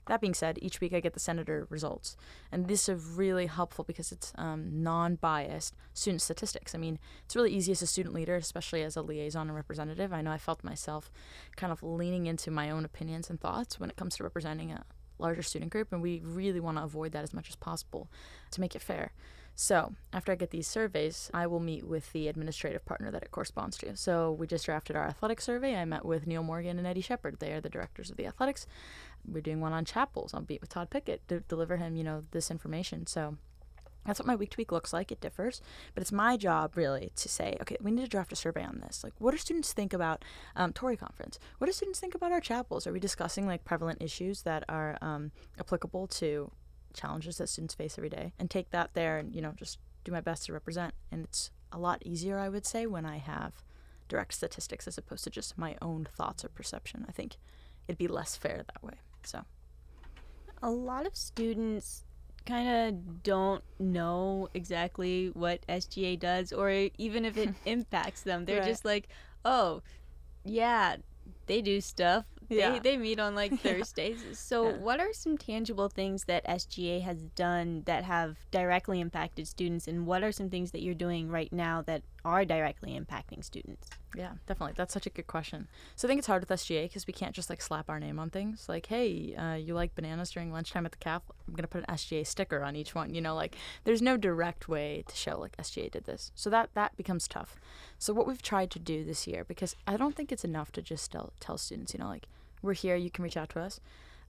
that 0.08 0.20
being 0.20 0.34
said, 0.34 0.58
each 0.60 0.80
week 0.80 0.92
I 0.92 1.00
get 1.00 1.14
the 1.14 1.20
senator 1.20 1.66
results, 1.70 2.16
and 2.50 2.66
this 2.66 2.88
is 2.88 3.02
really 3.04 3.46
helpful 3.46 3.84
because 3.84 4.10
it's 4.10 4.32
um, 4.36 4.82
non-biased 4.82 5.74
student 5.94 6.22
statistics. 6.22 6.74
I 6.74 6.78
mean, 6.78 6.98
it's 7.24 7.36
really 7.36 7.52
easy 7.52 7.72
as 7.72 7.82
a 7.82 7.86
student 7.86 8.14
leader, 8.14 8.36
especially 8.36 8.82
as 8.82 8.96
a 8.96 9.02
liaison 9.02 9.48
and 9.48 9.56
representative. 9.56 10.12
I 10.12 10.22
know 10.22 10.32
I 10.32 10.38
felt 10.38 10.64
myself 10.64 11.10
kind 11.56 11.72
of 11.72 11.82
leaning 11.82 12.26
into 12.26 12.50
my 12.50 12.70
own 12.70 12.84
opinions 12.84 13.30
and 13.30 13.40
thoughts 13.40 13.78
when 13.78 13.90
it 13.90 13.96
comes 13.96 14.16
to 14.16 14.24
representing 14.24 14.72
a 14.72 14.84
larger 15.18 15.42
student 15.42 15.70
group, 15.70 15.92
and 15.92 16.02
we 16.02 16.20
really 16.24 16.60
want 16.60 16.78
to 16.78 16.84
avoid 16.84 17.12
that 17.12 17.24
as 17.24 17.34
much 17.34 17.48
as 17.48 17.56
possible 17.56 18.10
to 18.50 18.60
make 18.60 18.74
it 18.74 18.82
fair. 18.82 19.12
So, 19.60 19.94
after 20.12 20.30
I 20.30 20.36
get 20.36 20.50
these 20.50 20.68
surveys, 20.68 21.32
I 21.34 21.48
will 21.48 21.58
meet 21.58 21.84
with 21.84 22.12
the 22.12 22.28
administrative 22.28 22.84
partner 22.84 23.10
that 23.10 23.24
it 23.24 23.32
corresponds 23.32 23.76
to. 23.78 23.96
So, 23.96 24.30
we 24.30 24.46
just 24.46 24.64
drafted 24.64 24.94
our 24.94 25.08
athletic 25.08 25.40
survey. 25.40 25.74
I 25.74 25.84
met 25.84 26.04
with 26.04 26.28
Neil 26.28 26.44
Morgan 26.44 26.78
and 26.78 26.86
Eddie 26.86 27.00
Shepard. 27.00 27.40
They 27.40 27.50
are 27.50 27.60
the 27.60 27.68
directors 27.68 28.08
of 28.08 28.16
the 28.16 28.26
athletics. 28.26 28.68
We're 29.26 29.40
doing 29.40 29.60
one 29.60 29.72
on 29.72 29.84
chapels. 29.84 30.32
I'll 30.32 30.46
meet 30.48 30.60
with 30.60 30.70
Todd 30.70 30.90
Pickett 30.90 31.26
to 31.26 31.40
deliver 31.40 31.76
him, 31.76 31.96
you 31.96 32.04
know, 32.04 32.22
this 32.30 32.52
information. 32.52 33.08
So, 33.08 33.36
that's 34.06 34.20
what 34.20 34.28
my 34.28 34.36
week 34.36 34.50
to 34.50 34.58
week 34.58 34.70
looks 34.70 34.92
like. 34.92 35.10
It 35.10 35.20
differs, 35.20 35.60
but 35.92 36.02
it's 36.02 36.12
my 36.12 36.36
job 36.36 36.76
really 36.76 37.10
to 37.16 37.28
say, 37.28 37.56
okay, 37.60 37.78
we 37.80 37.90
need 37.90 38.02
to 38.02 38.08
draft 38.08 38.32
a 38.32 38.36
survey 38.36 38.62
on 38.62 38.78
this. 38.78 39.02
Like, 39.02 39.14
what 39.18 39.32
do 39.32 39.38
students 39.38 39.72
think 39.72 39.92
about 39.92 40.24
um, 40.54 40.72
Torrey 40.72 40.96
conference? 40.96 41.40
What 41.58 41.66
do 41.66 41.72
students 41.72 41.98
think 41.98 42.14
about 42.14 42.30
our 42.30 42.40
chapels? 42.40 42.86
Are 42.86 42.92
we 42.92 43.00
discussing 43.00 43.48
like 43.48 43.64
prevalent 43.64 44.00
issues 44.00 44.42
that 44.42 44.62
are 44.68 44.96
um, 45.02 45.32
applicable 45.58 46.06
to 46.06 46.52
challenges 46.94 47.38
that 47.38 47.48
students 47.48 47.74
face 47.74 47.98
every 47.98 48.10
day? 48.10 48.32
And 48.38 48.50
take 48.50 48.70
that 48.70 48.94
there 48.94 49.18
and 49.18 49.34
you 49.34 49.40
know 49.40 49.52
just 49.56 49.78
do 50.04 50.12
my 50.12 50.20
best 50.20 50.46
to 50.46 50.52
represent. 50.52 50.94
And 51.10 51.24
it's 51.24 51.50
a 51.72 51.78
lot 51.78 52.02
easier, 52.04 52.38
I 52.38 52.48
would 52.48 52.66
say, 52.66 52.86
when 52.86 53.04
I 53.04 53.18
have 53.18 53.52
direct 54.08 54.34
statistics 54.34 54.88
as 54.88 54.98
opposed 54.98 55.24
to 55.24 55.30
just 55.30 55.58
my 55.58 55.76
own 55.82 56.06
thoughts 56.16 56.44
or 56.44 56.48
perception. 56.48 57.04
I 57.08 57.12
think 57.12 57.36
it'd 57.86 57.98
be 57.98 58.08
less 58.08 58.36
fair 58.36 58.64
that 58.66 58.82
way. 58.82 58.94
So, 59.22 59.44
a 60.62 60.70
lot 60.70 61.06
of 61.06 61.14
students 61.14 62.04
kind 62.46 62.68
of 62.68 63.22
don't 63.22 63.62
know 63.78 64.48
exactly 64.54 65.30
what 65.34 65.66
SGA 65.68 66.18
does, 66.18 66.52
or 66.52 66.88
even 66.96 67.24
if 67.24 67.36
it 67.36 67.50
impacts 67.66 68.22
them. 68.22 68.44
They're 68.44 68.60
right. 68.60 68.68
just 68.68 68.84
like, 68.84 69.08
oh, 69.44 69.82
yeah, 70.44 70.96
they 71.46 71.60
do 71.60 71.80
stuff. 71.80 72.24
Yeah. 72.48 72.72
They, 72.72 72.78
they 72.78 72.96
meet 72.96 73.18
on 73.18 73.34
like 73.34 73.58
Thursdays. 73.60 74.22
Yeah. 74.26 74.34
So, 74.34 74.68
yeah. 74.70 74.76
what 74.76 75.00
are 75.00 75.12
some 75.12 75.36
tangible 75.36 75.88
things 75.88 76.24
that 76.24 76.46
SGA 76.46 77.02
has 77.02 77.22
done 77.22 77.82
that 77.86 78.04
have 78.04 78.36
directly 78.50 79.00
impacted 79.00 79.46
students, 79.46 79.86
and 79.86 80.06
what 80.06 80.22
are 80.22 80.32
some 80.32 80.50
things 80.50 80.70
that 80.72 80.82
you're 80.82 80.94
doing 80.94 81.28
right 81.28 81.52
now 81.52 81.82
that 81.82 82.02
are 82.24 82.44
directly 82.44 82.98
impacting 82.98 83.44
students? 83.44 83.88
Yeah, 84.16 84.32
definitely. 84.46 84.74
That's 84.76 84.94
such 84.94 85.06
a 85.06 85.10
good 85.10 85.26
question. 85.26 85.68
So 85.94 86.06
I 86.06 86.08
think 86.08 86.18
it's 86.18 86.26
hard 86.26 86.42
with 86.42 86.48
SGA 86.48 86.84
because 86.84 87.06
we 87.06 87.12
can't 87.12 87.34
just 87.34 87.50
like 87.50 87.60
slap 87.60 87.90
our 87.90 88.00
name 88.00 88.18
on 88.18 88.30
things. 88.30 88.68
Like, 88.68 88.86
hey, 88.86 89.34
uh, 89.34 89.54
you 89.54 89.74
like 89.74 89.94
bananas 89.94 90.30
during 90.30 90.50
lunchtime 90.50 90.86
at 90.86 90.92
the 90.92 90.98
CAF? 90.98 91.20
I'm 91.46 91.54
gonna 91.54 91.68
put 91.68 91.84
an 91.86 91.94
SGA 91.94 92.26
sticker 92.26 92.62
on 92.62 92.74
each 92.74 92.94
one. 92.94 93.14
You 93.14 93.20
know, 93.20 93.34
like 93.34 93.56
there's 93.84 94.02
no 94.02 94.16
direct 94.16 94.68
way 94.68 95.04
to 95.06 95.16
show 95.16 95.38
like 95.38 95.56
SGA 95.58 95.90
did 95.90 96.04
this. 96.04 96.32
So 96.34 96.48
that 96.50 96.70
that 96.74 96.96
becomes 96.96 97.28
tough. 97.28 97.60
So 97.98 98.12
what 98.12 98.26
we've 98.26 98.42
tried 98.42 98.70
to 98.72 98.78
do 98.78 99.04
this 99.04 99.26
year, 99.26 99.44
because 99.44 99.76
I 99.86 99.96
don't 99.96 100.16
think 100.16 100.32
it's 100.32 100.44
enough 100.44 100.72
to 100.72 100.82
just 100.82 101.12
tell, 101.12 101.32
tell 101.40 101.58
students, 101.58 101.92
you 101.92 102.00
know, 102.00 102.08
like 102.08 102.26
we're 102.62 102.74
here, 102.74 102.96
you 102.96 103.10
can 103.10 103.24
reach 103.24 103.36
out 103.36 103.50
to 103.50 103.60
us. 103.60 103.80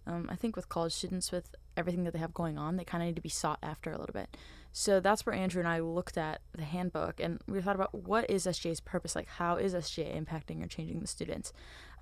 Um, 0.08 0.28
I 0.32 0.36
think 0.36 0.56
with 0.56 0.70
college 0.70 0.94
students, 0.94 1.32
with 1.32 1.56
everything 1.78 2.04
that 2.04 2.14
they 2.14 2.20
have 2.20 2.34
going 2.34 2.58
on, 2.58 2.78
they 2.78 2.84
kind 2.84 3.04
of 3.04 3.08
need 3.08 3.16
to 3.16 3.22
be 3.22 3.30
sought 3.30 3.60
after 3.62 3.92
a 3.92 3.98
little 3.98 4.14
bit. 4.14 4.36
So 4.72 5.00
that's 5.00 5.26
where 5.26 5.36
Andrew 5.36 5.60
and 5.60 5.68
I 5.68 5.80
looked 5.80 6.18
at 6.18 6.42
the 6.56 6.64
handbook 6.64 7.20
and 7.20 7.40
we 7.48 7.60
thought 7.62 7.76
about 7.76 7.94
what 7.94 8.30
is 8.30 8.46
SGA's 8.46 8.80
purpose? 8.80 9.16
Like, 9.16 9.28
how 9.28 9.56
is 9.56 9.74
SJA 9.74 10.24
impacting 10.24 10.64
or 10.64 10.68
changing 10.68 11.00
the 11.00 11.08
students? 11.08 11.52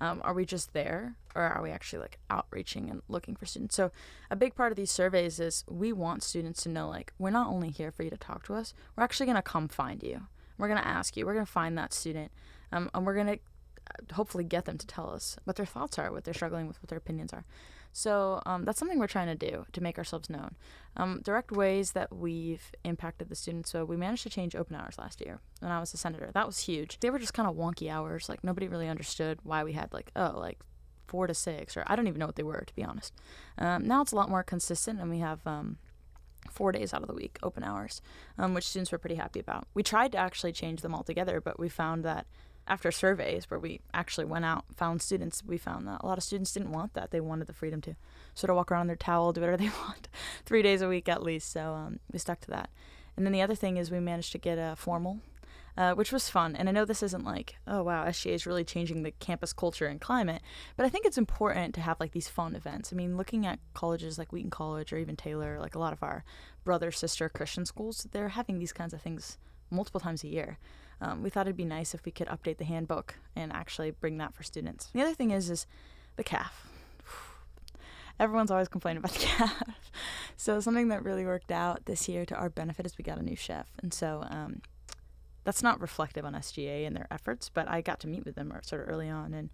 Um, 0.00 0.20
are 0.22 0.34
we 0.34 0.44
just 0.44 0.74
there 0.74 1.16
or 1.34 1.42
are 1.42 1.62
we 1.62 1.70
actually 1.70 2.00
like 2.00 2.18
outreaching 2.28 2.90
and 2.90 3.02
looking 3.08 3.36
for 3.36 3.46
students? 3.46 3.74
So, 3.74 3.90
a 4.30 4.36
big 4.36 4.54
part 4.54 4.70
of 4.70 4.76
these 4.76 4.90
surveys 4.90 5.40
is 5.40 5.64
we 5.68 5.92
want 5.92 6.22
students 6.22 6.62
to 6.64 6.68
know 6.68 6.88
like, 6.88 7.12
we're 7.18 7.30
not 7.30 7.48
only 7.48 7.70
here 7.70 7.90
for 7.90 8.02
you 8.02 8.10
to 8.10 8.18
talk 8.18 8.44
to 8.44 8.54
us, 8.54 8.74
we're 8.96 9.04
actually 9.04 9.26
going 9.26 9.36
to 9.36 9.42
come 9.42 9.68
find 9.68 10.02
you. 10.02 10.22
We're 10.58 10.68
going 10.68 10.80
to 10.80 10.88
ask 10.88 11.16
you, 11.16 11.24
we're 11.24 11.34
going 11.34 11.46
to 11.46 11.52
find 11.52 11.78
that 11.78 11.94
student, 11.94 12.32
um, 12.72 12.90
and 12.92 13.06
we're 13.06 13.14
going 13.14 13.28
to 13.28 13.38
hopefully 14.12 14.44
get 14.44 14.64
them 14.64 14.78
to 14.78 14.86
tell 14.86 15.10
us 15.10 15.36
what 15.44 15.56
their 15.56 15.66
thoughts 15.66 15.98
are, 15.98 16.10
what 16.12 16.24
they're 16.24 16.34
struggling 16.34 16.66
with, 16.66 16.82
what 16.82 16.88
their 16.88 16.98
opinions 16.98 17.32
are. 17.32 17.44
So 17.92 18.42
um, 18.46 18.64
that's 18.64 18.78
something 18.78 18.98
we're 18.98 19.06
trying 19.06 19.26
to 19.26 19.50
do 19.50 19.66
to 19.72 19.80
make 19.80 19.98
ourselves 19.98 20.30
known. 20.30 20.54
Um, 20.96 21.20
direct 21.24 21.50
ways 21.50 21.92
that 21.92 22.14
we've 22.14 22.70
impacted 22.84 23.28
the 23.28 23.34
students. 23.34 23.70
So 23.70 23.84
we 23.84 23.96
managed 23.96 24.22
to 24.24 24.30
change 24.30 24.54
open 24.54 24.76
hours 24.76 24.98
last 24.98 25.20
year 25.20 25.40
when 25.60 25.72
I 25.72 25.80
was 25.80 25.92
a 25.94 25.96
senator. 25.96 26.30
That 26.32 26.46
was 26.46 26.60
huge. 26.60 27.00
They 27.00 27.10
were 27.10 27.18
just 27.18 27.34
kind 27.34 27.48
of 27.48 27.56
wonky 27.56 27.90
hours. 27.90 28.28
Like 28.28 28.44
nobody 28.44 28.68
really 28.68 28.88
understood 28.88 29.38
why 29.42 29.64
we 29.64 29.72
had 29.72 29.92
like 29.92 30.10
oh 30.14 30.34
like 30.36 30.58
four 31.06 31.26
to 31.26 31.34
six 31.34 31.76
or 31.76 31.84
I 31.86 31.96
don't 31.96 32.06
even 32.06 32.18
know 32.18 32.26
what 32.26 32.36
they 32.36 32.42
were 32.42 32.62
to 32.66 32.74
be 32.74 32.84
honest. 32.84 33.14
Um, 33.56 33.86
now 33.86 34.02
it's 34.02 34.12
a 34.12 34.16
lot 34.16 34.30
more 34.30 34.42
consistent 34.42 35.00
and 35.00 35.10
we 35.10 35.20
have 35.20 35.40
um, 35.46 35.78
four 36.50 36.72
days 36.72 36.92
out 36.92 37.02
of 37.02 37.08
the 37.08 37.14
week 37.14 37.38
open 37.42 37.64
hours, 37.64 38.00
um, 38.38 38.54
which 38.54 38.68
students 38.68 38.92
were 38.92 38.98
pretty 38.98 39.16
happy 39.16 39.40
about. 39.40 39.66
We 39.74 39.82
tried 39.82 40.12
to 40.12 40.18
actually 40.18 40.52
change 40.52 40.82
them 40.82 40.94
altogether, 40.94 41.40
but 41.40 41.58
we 41.58 41.68
found 41.68 42.04
that 42.04 42.26
after 42.68 42.92
surveys 42.92 43.50
where 43.50 43.58
we 43.58 43.80
actually 43.92 44.24
went 44.24 44.44
out 44.44 44.64
found 44.76 45.02
students 45.02 45.42
we 45.44 45.58
found 45.58 45.86
that 45.86 46.00
a 46.02 46.06
lot 46.06 46.18
of 46.18 46.24
students 46.24 46.52
didn't 46.52 46.70
want 46.70 46.94
that 46.94 47.10
they 47.10 47.20
wanted 47.20 47.46
the 47.46 47.52
freedom 47.52 47.80
to 47.80 47.96
sort 48.34 48.50
of 48.50 48.56
walk 48.56 48.70
around 48.70 48.82
in 48.82 48.86
their 48.88 48.96
towel 48.96 49.32
do 49.32 49.40
whatever 49.40 49.56
they 49.62 49.70
want 49.86 50.08
three 50.44 50.62
days 50.62 50.82
a 50.82 50.88
week 50.88 51.08
at 51.08 51.22
least 51.22 51.50
so 51.50 51.72
um, 51.72 51.98
we 52.12 52.18
stuck 52.18 52.40
to 52.40 52.50
that 52.50 52.70
and 53.16 53.26
then 53.26 53.32
the 53.32 53.42
other 53.42 53.54
thing 53.54 53.76
is 53.76 53.90
we 53.90 53.98
managed 53.98 54.32
to 54.32 54.38
get 54.38 54.58
a 54.58 54.74
formal 54.76 55.20
uh, 55.78 55.94
which 55.94 56.10
was 56.10 56.28
fun. 56.28 56.56
And 56.56 56.68
I 56.68 56.72
know 56.72 56.84
this 56.84 57.04
isn't 57.04 57.24
like, 57.24 57.56
oh 57.68 57.84
wow, 57.84 58.04
SGA 58.04 58.32
is 58.32 58.46
really 58.46 58.64
changing 58.64 59.04
the 59.04 59.12
campus 59.12 59.52
culture 59.52 59.86
and 59.86 60.00
climate, 60.00 60.42
but 60.76 60.84
I 60.84 60.88
think 60.88 61.06
it's 61.06 61.16
important 61.16 61.72
to 61.76 61.80
have 61.80 62.00
like 62.00 62.10
these 62.10 62.28
fun 62.28 62.56
events. 62.56 62.92
I 62.92 62.96
mean, 62.96 63.16
looking 63.16 63.46
at 63.46 63.60
colleges 63.74 64.18
like 64.18 64.32
Wheaton 64.32 64.50
College 64.50 64.92
or 64.92 64.98
even 64.98 65.14
Taylor, 65.14 65.60
like 65.60 65.76
a 65.76 65.78
lot 65.78 65.92
of 65.92 66.02
our 66.02 66.24
brother 66.64 66.90
sister 66.90 67.28
Christian 67.28 67.64
schools, 67.64 68.08
they're 68.10 68.30
having 68.30 68.58
these 68.58 68.72
kinds 68.72 68.92
of 68.92 69.00
things 69.00 69.38
multiple 69.70 70.00
times 70.00 70.24
a 70.24 70.28
year 70.28 70.58
um, 71.00 71.22
we 71.22 71.30
thought 71.30 71.46
it'd 71.46 71.56
be 71.56 71.64
nice 71.64 71.94
if 71.94 72.04
we 72.04 72.12
could 72.12 72.26
update 72.28 72.58
the 72.58 72.64
handbook 72.64 73.16
and 73.36 73.52
actually 73.52 73.90
bring 73.90 74.18
that 74.18 74.34
for 74.34 74.42
students. 74.42 74.88
The 74.92 75.02
other 75.02 75.14
thing 75.14 75.30
is 75.30 75.50
is 75.50 75.66
the 76.16 76.24
CAF. 76.24 76.50
Everyone's 78.20 78.50
always 78.50 78.68
complaining 78.68 78.98
about 78.98 79.12
the 79.12 79.18
CAF. 79.26 79.74
so 80.36 80.60
something 80.60 80.88
that 80.88 81.04
really 81.04 81.24
worked 81.24 81.52
out 81.52 81.86
this 81.86 82.08
year 82.08 82.24
to 82.26 82.34
our 82.34 82.50
benefit 82.50 82.86
is 82.86 82.98
we 82.98 83.04
got 83.04 83.18
a 83.18 83.22
new 83.22 83.36
chef, 83.36 83.66
and 83.82 83.94
so 83.94 84.24
um, 84.28 84.62
that's 85.44 85.62
not 85.62 85.80
reflective 85.80 86.24
on 86.24 86.34
SGA 86.34 86.86
and 86.86 86.96
their 86.96 87.06
efforts. 87.10 87.48
But 87.48 87.68
I 87.68 87.80
got 87.80 88.00
to 88.00 88.08
meet 88.08 88.24
with 88.24 88.34
them 88.34 88.52
sort 88.62 88.82
of 88.82 88.88
early 88.88 89.08
on, 89.08 89.34
and 89.34 89.50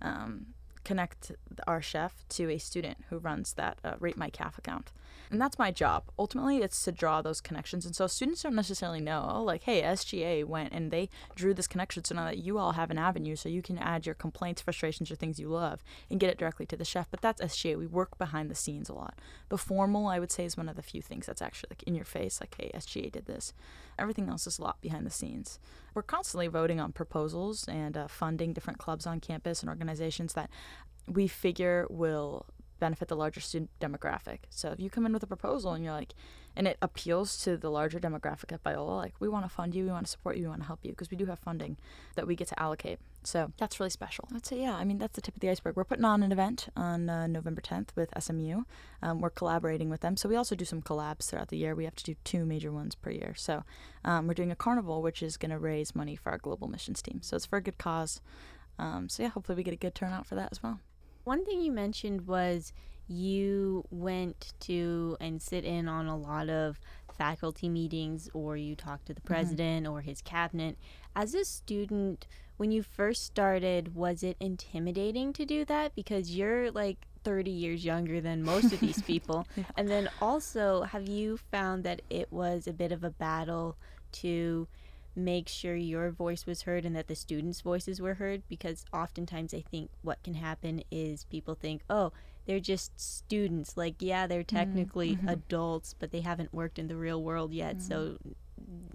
um, 0.00 0.46
connect 0.86 1.32
our 1.66 1.82
chef 1.82 2.24
to 2.28 2.48
a 2.48 2.58
student 2.58 2.98
who 3.10 3.18
runs 3.18 3.54
that 3.54 3.78
uh, 3.84 3.94
Rate 3.98 4.16
My 4.16 4.30
CAF 4.30 4.56
account. 4.56 4.92
And 5.32 5.40
that's 5.40 5.58
my 5.58 5.72
job. 5.72 6.04
Ultimately, 6.16 6.58
it's 6.58 6.80
to 6.84 6.92
draw 6.92 7.20
those 7.20 7.40
connections. 7.40 7.84
And 7.84 7.96
so 7.96 8.06
students 8.06 8.44
don't 8.44 8.54
necessarily 8.54 9.00
know, 9.00 9.28
oh, 9.28 9.42
like, 9.42 9.64
hey, 9.64 9.82
SGA 9.82 10.44
went 10.44 10.72
and 10.72 10.92
they 10.92 11.10
drew 11.34 11.52
this 11.52 11.66
connection. 11.66 12.04
So 12.04 12.14
now 12.14 12.26
that 12.26 12.38
you 12.38 12.58
all 12.58 12.72
have 12.72 12.92
an 12.92 12.98
avenue, 12.98 13.34
so 13.34 13.48
you 13.48 13.62
can 13.62 13.78
add 13.78 14.06
your 14.06 14.14
complaints, 14.14 14.62
frustrations, 14.62 15.10
or 15.10 15.16
things 15.16 15.40
you 15.40 15.48
love 15.48 15.82
and 16.08 16.20
get 16.20 16.30
it 16.30 16.38
directly 16.38 16.66
to 16.66 16.76
the 16.76 16.84
chef. 16.84 17.08
But 17.10 17.20
that's 17.20 17.42
SGA. 17.42 17.76
We 17.76 17.88
work 17.88 18.16
behind 18.18 18.48
the 18.48 18.54
scenes 18.54 18.88
a 18.88 18.94
lot. 18.94 19.18
The 19.48 19.58
formal, 19.58 20.06
I 20.06 20.20
would 20.20 20.30
say, 20.30 20.44
is 20.44 20.56
one 20.56 20.68
of 20.68 20.76
the 20.76 20.82
few 20.82 21.02
things 21.02 21.26
that's 21.26 21.42
actually 21.42 21.70
like 21.70 21.82
in 21.82 21.96
your 21.96 22.04
face, 22.04 22.40
like, 22.40 22.54
hey, 22.56 22.70
SGA 22.72 23.10
did 23.10 23.26
this. 23.26 23.52
Everything 23.98 24.28
else 24.28 24.46
is 24.46 24.60
a 24.60 24.62
lot 24.62 24.80
behind 24.80 25.04
the 25.04 25.10
scenes. 25.10 25.58
We're 25.96 26.02
constantly 26.02 26.48
voting 26.48 26.78
on 26.78 26.92
proposals 26.92 27.66
and 27.66 27.96
uh, 27.96 28.06
funding 28.06 28.52
different 28.52 28.78
clubs 28.78 29.06
on 29.06 29.18
campus 29.18 29.62
and 29.62 29.70
organizations 29.70 30.34
that 30.34 30.50
we 31.08 31.26
figure 31.26 31.86
will 31.88 32.44
benefit 32.78 33.08
the 33.08 33.16
larger 33.16 33.40
student 33.40 33.70
demographic. 33.80 34.40
So 34.50 34.72
if 34.72 34.78
you 34.78 34.90
come 34.90 35.06
in 35.06 35.14
with 35.14 35.22
a 35.22 35.26
proposal 35.26 35.72
and 35.72 35.82
you're 35.82 35.94
like, 35.94 36.12
and 36.56 36.66
it 36.66 36.78
appeals 36.80 37.36
to 37.44 37.56
the 37.56 37.70
larger 37.70 38.00
demographic 38.00 38.52
at 38.52 38.64
Biola, 38.64 38.96
like 38.96 39.14
we 39.20 39.28
want 39.28 39.44
to 39.44 39.48
fund 39.48 39.74
you, 39.74 39.84
we 39.84 39.90
want 39.90 40.06
to 40.06 40.10
support 40.10 40.36
you, 40.36 40.44
we 40.44 40.48
want 40.48 40.62
to 40.62 40.66
help 40.66 40.80
you 40.82 40.90
because 40.90 41.10
we 41.10 41.16
do 41.16 41.26
have 41.26 41.38
funding 41.38 41.76
that 42.14 42.26
we 42.26 42.34
get 42.34 42.48
to 42.48 42.60
allocate. 42.60 42.98
So 43.24 43.52
that's 43.58 43.78
really 43.80 43.90
special. 43.90 44.28
I'd 44.34 44.46
say, 44.46 44.60
yeah, 44.62 44.76
I 44.76 44.84
mean, 44.84 44.98
that's 44.98 45.16
the 45.16 45.20
tip 45.20 45.34
of 45.34 45.40
the 45.40 45.50
iceberg. 45.50 45.76
We're 45.76 45.84
putting 45.84 46.04
on 46.04 46.22
an 46.22 46.32
event 46.32 46.68
on 46.76 47.10
uh, 47.10 47.26
November 47.26 47.60
10th 47.60 47.88
with 47.96 48.10
SMU. 48.18 48.62
Um, 49.02 49.20
we're 49.20 49.30
collaborating 49.30 49.90
with 49.90 50.00
them. 50.00 50.16
So 50.16 50.28
we 50.28 50.36
also 50.36 50.54
do 50.54 50.64
some 50.64 50.80
collabs 50.80 51.28
throughout 51.28 51.48
the 51.48 51.58
year. 51.58 51.74
We 51.74 51.84
have 51.84 51.96
to 51.96 52.04
do 52.04 52.14
two 52.24 52.46
major 52.46 52.70
ones 52.70 52.94
per 52.94 53.10
year. 53.10 53.34
So 53.36 53.64
um, 54.04 54.28
we're 54.28 54.34
doing 54.34 54.52
a 54.52 54.56
carnival, 54.56 55.02
which 55.02 55.22
is 55.22 55.36
going 55.36 55.50
to 55.50 55.58
raise 55.58 55.94
money 55.94 56.16
for 56.16 56.30
our 56.30 56.38
global 56.38 56.68
missions 56.68 57.02
team. 57.02 57.20
So 57.20 57.36
it's 57.36 57.46
for 57.46 57.56
a 57.56 57.62
good 57.62 57.78
cause. 57.78 58.20
Um, 58.78 59.08
so 59.08 59.24
yeah, 59.24 59.30
hopefully 59.30 59.56
we 59.56 59.64
get 59.64 59.74
a 59.74 59.78
good 59.78 59.94
turnout 59.94 60.26
for 60.26 60.36
that 60.36 60.50
as 60.52 60.62
well. 60.62 60.78
One 61.24 61.44
thing 61.44 61.60
you 61.60 61.72
mentioned 61.72 62.28
was 62.28 62.72
you 63.08 63.84
went 63.90 64.52
to 64.60 65.16
and 65.20 65.40
sit 65.40 65.64
in 65.64 65.88
on 65.88 66.06
a 66.06 66.16
lot 66.16 66.48
of 66.48 66.80
faculty 67.16 67.68
meetings 67.68 68.28
or 68.34 68.56
you 68.56 68.74
talked 68.74 69.06
to 69.06 69.14
the 69.14 69.20
mm-hmm. 69.20 69.34
president 69.34 69.86
mm-hmm. 69.86 69.94
or 69.94 70.00
his 70.00 70.20
cabinet. 70.22 70.76
As 71.14 71.34
a 71.34 71.44
student, 71.44 72.26
when 72.56 72.72
you 72.72 72.82
first 72.82 73.24
started, 73.24 73.94
was 73.94 74.22
it 74.22 74.36
intimidating 74.40 75.32
to 75.34 75.44
do 75.44 75.64
that? 75.66 75.94
Because 75.94 76.34
you're 76.34 76.70
like 76.70 77.06
30 77.24 77.50
years 77.50 77.84
younger 77.84 78.20
than 78.20 78.42
most 78.42 78.72
of 78.72 78.80
these 78.80 79.02
people. 79.06 79.46
yeah. 79.56 79.64
And 79.76 79.88
then 79.88 80.08
also, 80.20 80.82
have 80.82 81.08
you 81.08 81.38
found 81.50 81.84
that 81.84 82.02
it 82.10 82.32
was 82.32 82.66
a 82.66 82.72
bit 82.72 82.92
of 82.92 83.02
a 83.02 83.10
battle 83.10 83.76
to 84.12 84.68
make 85.14 85.48
sure 85.48 85.74
your 85.74 86.10
voice 86.10 86.44
was 86.44 86.62
heard 86.62 86.84
and 86.84 86.94
that 86.94 87.08
the 87.08 87.14
students' 87.14 87.62
voices 87.62 88.00
were 88.00 88.14
heard 88.14 88.42
because 88.48 88.84
oftentimes 88.92 89.54
I 89.54 89.62
think 89.62 89.90
what 90.02 90.22
can 90.22 90.34
happen 90.34 90.82
is 90.90 91.24
people 91.24 91.54
think, 91.54 91.82
oh, 91.88 92.12
they're 92.46 92.60
just 92.60 92.98
students. 92.98 93.76
Like, 93.76 93.96
yeah, 93.98 94.26
they're 94.26 94.42
mm-hmm. 94.42 94.56
technically 94.56 95.16
mm-hmm. 95.16 95.28
adults, 95.28 95.94
but 95.98 96.10
they 96.10 96.20
haven't 96.20 96.54
worked 96.54 96.78
in 96.78 96.88
the 96.88 96.96
real 96.96 97.22
world 97.22 97.52
yet. 97.52 97.76
Mm-hmm. 97.76 97.88
So, 97.88 98.18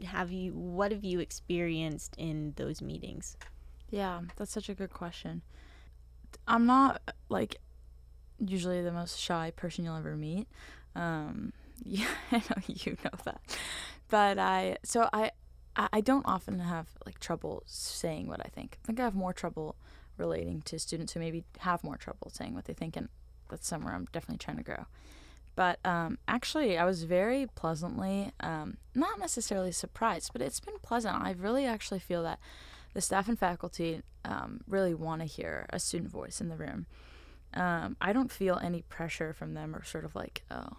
have 0.06 0.32
you, 0.32 0.54
what 0.54 0.92
have 0.92 1.04
you 1.04 1.20
experienced 1.20 2.16
in 2.18 2.54
those 2.56 2.82
meetings? 2.82 3.38
Yeah, 3.90 4.22
that's 4.38 4.52
such 4.52 4.70
a 4.70 4.74
good 4.74 4.92
question. 4.92 5.42
I'm 6.48 6.66
not 6.66 7.02
like 7.30 7.58
usually 8.40 8.82
the 8.82 8.92
most 8.92 9.20
shy 9.20 9.52
person 9.56 9.84
you'll 9.84 9.98
ever 9.98 10.16
meet. 10.16 10.48
Um, 10.96 11.54
yeah, 11.86 12.08
I 12.32 12.38
know 12.38 12.64
you 12.68 12.98
know 13.04 13.12
that. 13.26 13.42
But 14.10 14.40
I, 14.40 14.78
so 14.84 15.10
I, 15.14 15.32
I 15.76 16.02
don't 16.02 16.26
often 16.26 16.60
have 16.60 16.88
like 17.06 17.20
trouble 17.20 17.64
saying 17.66 18.28
what 18.28 18.40
I 18.46 18.50
think. 18.50 18.78
I 18.84 18.88
think 18.88 19.00
I 19.00 19.04
have 19.04 19.16
more 19.16 19.34
trouble 19.34 19.76
relating 20.18 20.62
to 20.64 20.78
students 20.80 21.14
who 21.14 21.20
maybe 21.20 21.44
have 21.60 21.84
more 21.84 21.98
trouble 21.98 22.30
saying 22.30 22.54
what 22.54 22.66
they 22.66 22.74
think, 22.74 22.96
and 22.98 23.10
that's 23.52 23.68
somewhere 23.68 23.94
I'm 23.94 24.08
definitely 24.12 24.40
trying 24.40 24.58
to 24.58 24.64
grow. 24.64 24.86
But 25.56 25.80
um, 25.86 26.18
actually, 26.28 26.78
I 26.78 26.86
was 26.86 27.04
very 27.04 27.46
pleasantly, 27.46 28.32
um, 28.40 28.78
not 28.96 29.20
necessarily 29.20 29.72
surprised, 29.72 30.32
but 30.34 30.42
it's 30.42 30.60
been 30.60 30.80
pleasant. 30.82 31.22
I 31.22 31.32
really 31.32 31.66
actually 31.66 32.00
feel 32.00 32.24
that 32.24 32.40
the 32.94 33.02
staff 33.02 33.28
and 33.28 33.38
faculty 33.38 34.02
um, 34.26 34.62
really 34.68 34.94
want 34.94 35.22
to 35.22 35.28
hear 35.28 35.66
a 35.70 35.80
student 35.80 36.10
voice 36.12 36.42
in 36.42 36.50
the 36.50 36.56
room. 36.56 36.86
Um, 37.54 37.98
I 38.00 38.14
don't 38.14 38.32
feel 38.32 38.60
any 38.64 38.82
pressure 38.84 39.34
from 39.34 39.54
them 39.54 39.76
or 39.76 39.84
sort 39.84 40.06
of 40.06 40.16
like, 40.16 40.44
oh, 40.50 40.78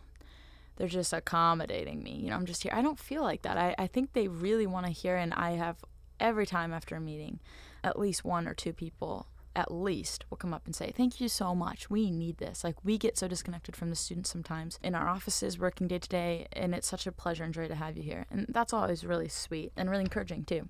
they're 0.76 0.88
just 0.88 1.12
accommodating 1.12 2.02
me. 2.02 2.12
You 2.16 2.30
know, 2.30 2.36
I'm 2.36 2.46
just 2.46 2.62
here. 2.62 2.72
I 2.74 2.82
don't 2.82 2.98
feel 2.98 3.22
like 3.22 3.42
that. 3.42 3.58
I, 3.58 3.74
I 3.78 3.86
think 3.86 4.12
they 4.12 4.28
really 4.28 4.66
want 4.66 4.86
to 4.86 4.92
hear, 4.92 5.16
and 5.16 5.34
I 5.34 5.52
have 5.52 5.76
every 6.18 6.46
time 6.46 6.72
after 6.72 6.96
a 6.96 7.00
meeting, 7.00 7.40
at 7.84 7.98
least 7.98 8.24
one 8.24 8.48
or 8.48 8.54
two 8.54 8.72
people 8.72 9.26
at 9.54 9.72
least 9.72 10.24
will 10.30 10.36
come 10.36 10.54
up 10.54 10.64
and 10.64 10.74
say, 10.74 10.92
Thank 10.94 11.20
you 11.20 11.28
so 11.28 11.54
much. 11.54 11.90
We 11.90 12.10
need 12.10 12.38
this. 12.38 12.64
Like, 12.64 12.76
we 12.84 12.98
get 12.98 13.18
so 13.18 13.28
disconnected 13.28 13.76
from 13.76 13.90
the 13.90 13.96
students 13.96 14.30
sometimes 14.30 14.78
in 14.82 14.94
our 14.94 15.08
offices 15.08 15.58
working 15.58 15.88
day 15.88 15.98
to 15.98 16.08
day, 16.08 16.46
and 16.52 16.74
it's 16.74 16.88
such 16.88 17.06
a 17.06 17.12
pleasure 17.12 17.44
and 17.44 17.54
joy 17.54 17.68
to 17.68 17.74
have 17.74 17.96
you 17.96 18.02
here. 18.02 18.26
And 18.30 18.46
that's 18.48 18.72
always 18.72 19.04
really 19.04 19.28
sweet 19.28 19.72
and 19.76 19.90
really 19.90 20.04
encouraging, 20.04 20.44
too. 20.44 20.68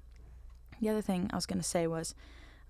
The 0.80 0.88
other 0.88 1.02
thing 1.02 1.30
I 1.32 1.36
was 1.36 1.46
going 1.46 1.60
to 1.60 1.68
say 1.68 1.86
was, 1.86 2.14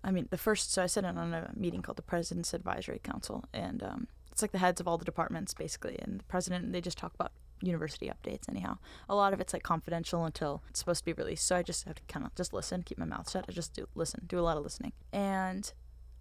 I 0.04 0.11
mean, 0.11 0.28
the 0.31 0.38
first, 0.38 0.73
so 0.73 0.83
I 0.83 0.87
sat 0.87 1.04
in 1.04 1.16
on 1.16 1.33
a 1.33 1.50
meeting 1.57 1.83
called 1.83 1.97
the 1.97 2.02
President's 2.02 2.52
Advisory 2.52 3.00
Council, 3.02 3.45
and 3.54 3.83
um, 3.83 4.09
it's 4.31 4.42
like 4.42 4.52
the 4.52 4.59
heads 4.59 4.81
of 4.81 4.88
all 4.88 4.99
the 4.99 5.04
departments 5.04 5.54
basically, 5.54 5.99
and 6.00 6.21
the 6.21 6.25
president. 6.25 6.73
They 6.73 6.81
just 6.81 6.99
talk 6.99 7.14
about 7.14 7.33
university 7.62 8.11
updates 8.11 8.49
anyhow. 8.49 8.78
A 9.09 9.14
lot 9.14 9.33
of 9.33 9.40
it's 9.40 9.52
like 9.52 9.62
confidential 9.62 10.25
until 10.25 10.62
it's 10.69 10.81
supposed 10.81 11.00
to 11.00 11.04
be 11.04 11.12
released. 11.12 11.47
So 11.47 11.57
I 11.57 11.62
just 11.62 11.85
have 11.85 11.95
to 11.97 12.02
kind 12.09 12.26
of 12.26 12.35
just 12.35 12.52
listen, 12.52 12.83
keep 12.83 12.99
my 12.99 13.04
mouth 13.04 13.31
shut. 13.31 13.45
I 13.49 13.52
just 13.52 13.75
do 13.75 13.87
listen, 13.95 14.25
do 14.26 14.38
a 14.38 14.42
lot 14.42 14.57
of 14.57 14.64
listening. 14.64 14.92
And 15.12 15.73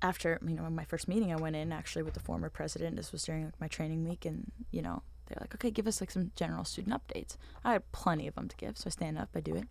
after 0.02 0.40
you 0.46 0.56
know 0.56 0.70
my 0.70 0.86
first 0.86 1.08
meeting, 1.08 1.32
I 1.32 1.36
went 1.36 1.56
in 1.56 1.72
actually 1.72 2.04
with 2.04 2.14
the 2.14 2.20
former 2.20 2.50
president. 2.50 2.96
This 2.96 3.12
was 3.12 3.24
during 3.24 3.46
like, 3.46 3.60
my 3.60 3.68
training 3.68 4.08
week, 4.08 4.26
and 4.26 4.52
you 4.72 4.82
know 4.82 5.04
they're 5.28 5.38
like, 5.40 5.56
okay, 5.56 5.72
give 5.72 5.88
us 5.88 6.02
like 6.02 6.12
some 6.12 6.32
general 6.36 6.66
student 6.66 6.96
updates. 6.96 7.38
I 7.64 7.74
had 7.74 7.92
plenty 7.92 8.28
of 8.28 8.36
them 8.36 8.48
to 8.48 8.58
give, 8.58 8.78
so 8.78 8.88
I 8.88 8.90
stand 8.90 9.18
up, 9.18 9.30
I 9.36 9.40
do 9.40 9.56
it. 9.56 9.68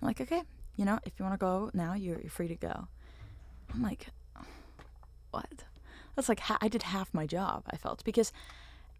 I'm 0.00 0.06
like, 0.08 0.20
okay, 0.20 0.42
you 0.76 0.84
know, 0.84 0.98
if 1.04 1.12
you 1.18 1.24
want 1.24 1.34
to 1.34 1.44
go 1.44 1.70
now, 1.74 1.94
you're, 1.94 2.20
you're 2.20 2.30
free 2.30 2.48
to 2.48 2.54
go. 2.54 2.88
I'm 3.74 3.82
like, 3.82 4.06
what? 5.30 5.64
That's 6.14 6.28
like 6.28 6.40
ha- 6.40 6.58
I 6.60 6.68
did 6.68 6.84
half 6.84 7.12
my 7.12 7.26
job. 7.26 7.64
I 7.70 7.76
felt 7.76 8.04
because 8.04 8.32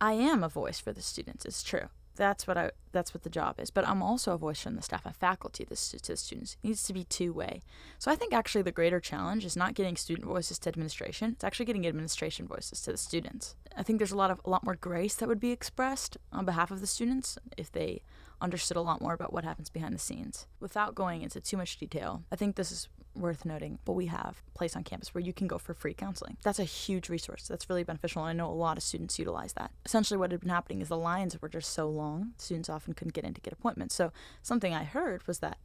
I 0.01 0.13
am 0.13 0.43
a 0.43 0.49
voice 0.49 0.81
for 0.81 0.93
the 0.93 1.03
students. 1.03 1.45
It's 1.45 1.63
true. 1.63 1.89
That's 2.21 2.47
what 2.47 2.59
I. 2.59 2.71
That's 2.93 3.15
what 3.15 3.23
the 3.23 3.31
job 3.31 3.59
is. 3.59 3.71
But 3.71 3.89
I'm 3.89 4.03
also 4.03 4.35
a 4.35 4.39
voice 4.39 4.61
from 4.61 4.77
the 4.77 4.83
staff 4.83 5.07
and 5.07 5.17
faculty 5.17 5.65
to, 5.65 5.75
to 5.75 6.13
the 6.13 6.17
students. 6.19 6.59
It 6.63 6.67
needs 6.67 6.83
to 6.83 6.93
be 6.93 7.05
two 7.05 7.33
way. 7.33 7.63
So 7.99 8.11
I 8.11 8.15
think 8.15 8.35
actually 8.35 8.61
the 8.61 8.73
greater 8.73 9.01
challenge 9.01 9.47
is 9.47 9.57
not 9.57 9.73
getting 9.73 9.97
student 9.97 10.27
voices 10.27 10.59
to 10.59 10.69
administration. 10.69 11.31
It's 11.31 11.45
actually 11.45 11.65
getting 11.65 11.87
administration 11.87 12.47
voices 12.47 12.83
to 12.83 12.93
the 12.93 12.99
students. 12.99 13.55
I 13.75 13.83
think 13.83 13.97
there's 13.97 14.13
a 14.13 14.19
lot 14.19 14.31
of 14.31 14.39
a 14.45 14.51
lot 14.51 14.65
more 14.65 14.75
grace 14.75 15.15
that 15.15 15.31
would 15.31 15.41
be 15.41 15.51
expressed 15.51 16.19
on 16.31 16.45
behalf 16.45 16.71
of 16.71 16.83
the 16.83 16.87
students 16.87 17.39
if 17.57 17.73
they 17.73 18.03
understood 18.39 18.77
a 18.77 18.83
lot 18.83 19.01
more 19.01 19.15
about 19.15 19.33
what 19.33 19.45
happens 19.45 19.71
behind 19.71 19.95
the 19.95 19.99
scenes. 19.99 20.47
Without 20.61 20.95
going 20.95 21.23
into 21.23 21.41
too 21.41 21.57
much 21.57 21.79
detail, 21.79 22.25
I 22.31 22.37
think 22.37 22.57
this 22.57 22.71
is 22.71 22.91
worth 23.21 23.45
noting, 23.45 23.79
but 23.85 23.93
we 23.93 24.07
have 24.07 24.43
a 24.49 24.59
place 24.59 24.77
on 24.77 24.85
campus 24.85 25.15
where 25.15 25.23
you 25.23 25.33
can 25.33 25.47
go 25.47 25.59
for 25.59 25.75
free 25.75 25.95
counseling. 25.95 26.37
That's 26.43 26.59
a 26.59 26.65
huge 26.65 27.09
resource. 27.09 27.47
That's 27.49 27.69
really 27.69 27.85
beneficial, 27.85 28.23
and 28.25 28.31
I 28.31 28.33
know 28.33 28.51
a 28.51 28.53
lot 28.53 28.77
of 28.77 28.83
students 28.83 29.19
utilize 29.19 29.53
that. 29.55 29.71
Essentially, 29.85 30.19
what 30.19 30.33
had 30.33 30.41
been 30.41 30.51
happening 30.51 30.81
is 30.81 30.89
the 30.89 30.97
lines 30.97 31.41
were 31.41 31.49
just 31.49 31.73
so 31.73 31.89
long, 31.89 32.33
students 32.39 32.69
often 32.69 32.95
couldn't 32.95 33.15
get 33.15 33.25
in 33.25 33.35
to 33.35 33.41
get 33.41 33.53
appointments. 33.53 33.95
So, 33.95 34.13
something 34.43 34.75
I 34.75 34.85
heard 34.85 35.27
was 35.27 35.39
that 35.41 35.59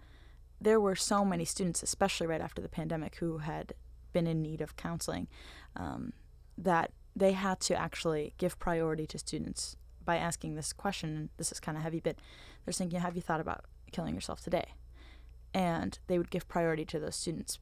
there 0.59 0.79
were 0.79 0.95
so 0.95 1.25
many 1.25 1.45
students, 1.45 1.83
especially 1.83 2.27
right 2.27 2.41
after 2.41 2.61
the 2.61 2.69
pandemic, 2.69 3.15
who 3.17 3.39
had 3.39 3.73
been 4.13 4.27
in 4.27 4.41
need 4.41 4.61
of 4.61 4.75
counseling, 4.75 5.27
um, 5.75 6.13
that 6.57 6.91
they 7.15 7.33
had 7.33 7.59
to 7.61 7.75
actually 7.75 8.33
give 8.37 8.59
priority 8.59 9.05
to 9.07 9.17
students 9.17 9.75
by 10.03 10.17
asking 10.17 10.55
this 10.55 10.71
question. 10.73 11.29
This 11.37 11.51
is 11.51 11.59
kind 11.59 11.77
of 11.77 11.83
heavy, 11.83 11.99
but 11.99 12.15
they're 12.63 12.73
thinking, 12.73 12.99
Have 12.99 13.15
you 13.15 13.21
thought 13.21 13.41
about 13.41 13.65
killing 13.91 14.15
yourself 14.15 14.41
today? 14.41 14.73
And 15.55 15.97
they 16.07 16.17
would 16.17 16.29
give 16.29 16.47
priority 16.49 16.83
to 16.83 16.99
those 16.99 17.15
students 17.15 17.59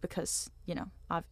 because 0.00 0.50
you 0.66 0.74
know 0.74 0.86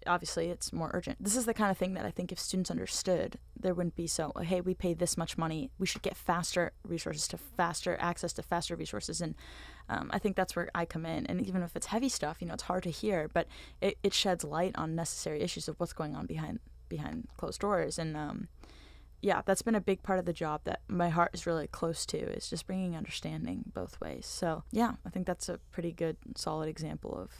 obviously 0.06 0.48
it's 0.48 0.72
more 0.72 0.90
urgent. 0.94 1.22
This 1.22 1.36
is 1.36 1.46
the 1.46 1.54
kind 1.54 1.70
of 1.70 1.76
thing 1.76 1.94
that 1.94 2.06
i 2.06 2.10
think 2.10 2.30
if 2.30 2.38
students 2.38 2.70
understood 2.70 3.38
there 3.58 3.74
wouldn't 3.74 3.96
be 3.96 4.06
so 4.06 4.32
hey 4.40 4.60
we 4.60 4.74
pay 4.74 4.94
this 4.94 5.16
much 5.16 5.36
money 5.36 5.70
we 5.78 5.86
should 5.86 6.02
get 6.02 6.16
faster 6.16 6.72
resources 6.86 7.26
to 7.28 7.36
faster 7.36 7.96
access 7.98 8.32
to 8.34 8.42
faster 8.42 8.76
resources. 8.76 9.20
And 9.20 9.34
um, 9.88 10.10
i 10.12 10.18
think 10.18 10.36
that's 10.36 10.54
where 10.54 10.70
i 10.74 10.84
come 10.84 11.04
in. 11.06 11.26
And 11.26 11.46
even 11.46 11.62
if 11.62 11.74
it's 11.76 11.86
heavy 11.86 12.08
stuff 12.08 12.38
you 12.40 12.46
know 12.46 12.54
it's 12.54 12.64
hard 12.64 12.82
to 12.84 12.90
hear 12.90 13.28
but 13.32 13.46
it, 13.80 13.98
it 14.02 14.14
sheds 14.14 14.44
light 14.44 14.74
on 14.76 14.94
necessary 14.94 15.40
issues 15.40 15.66
of 15.68 15.78
what's 15.80 15.92
going 15.92 16.14
on 16.14 16.26
behind 16.26 16.60
behind 16.92 17.26
closed 17.38 17.60
doors. 17.60 17.98
And 17.98 18.16
um, 18.16 18.48
yeah, 19.22 19.40
that's 19.46 19.62
been 19.62 19.74
a 19.76 19.80
big 19.80 20.02
part 20.02 20.18
of 20.18 20.24
the 20.26 20.32
job 20.32 20.60
that 20.64 20.82
my 20.88 21.08
heart 21.08 21.30
is 21.32 21.46
really 21.46 21.66
close 21.68 22.04
to 22.06 22.18
is 22.18 22.50
just 22.50 22.66
bringing 22.66 22.94
understanding 22.96 23.64
both 23.72 23.98
ways. 24.00 24.26
So, 24.26 24.64
yeah, 24.72 24.92
I 25.06 25.10
think 25.10 25.26
that's 25.26 25.48
a 25.48 25.58
pretty 25.70 25.92
good, 25.92 26.16
solid 26.36 26.68
example 26.68 27.16
of, 27.16 27.30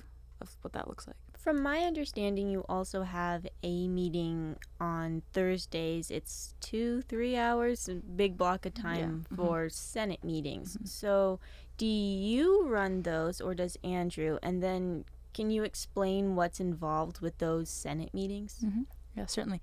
of 0.41 0.57
what 0.63 0.73
that 0.75 0.89
looks 0.89 1.07
like. 1.07 1.17
From 1.37 1.61
my 1.61 1.81
understanding, 1.81 2.49
you 2.49 2.65
also 2.69 3.03
have 3.03 3.47
a 3.65 3.89
meeting 3.89 4.57
on 4.81 5.23
Thursdays. 5.33 6.09
It's 6.09 6.55
two, 6.61 7.03
three 7.03 7.37
hours, 7.37 7.89
a 7.89 7.97
big 7.97 8.39
block 8.39 8.65
of 8.65 8.75
time 8.75 9.25
Yeah. 9.31 9.37
Mhm. 9.37 9.37
for 9.37 9.69
Senate 9.69 10.23
meetings. 10.23 10.77
Mhm. 10.77 10.87
So, 10.87 11.41
do 11.79 11.87
you 11.87 12.69
run 12.69 13.03
those 13.03 13.41
or 13.41 13.55
does 13.57 13.77
Andrew? 13.83 14.39
And 14.41 14.63
then, 14.63 15.05
can 15.35 15.51
you 15.51 15.65
explain 15.65 16.37
what's 16.37 16.61
involved 16.61 17.21
with 17.21 17.39
those 17.39 17.69
Senate 17.69 18.15
meetings? 18.15 18.61
Mm-hmm. 18.65 18.83
Yeah, 19.17 19.27
certainly. 19.27 19.61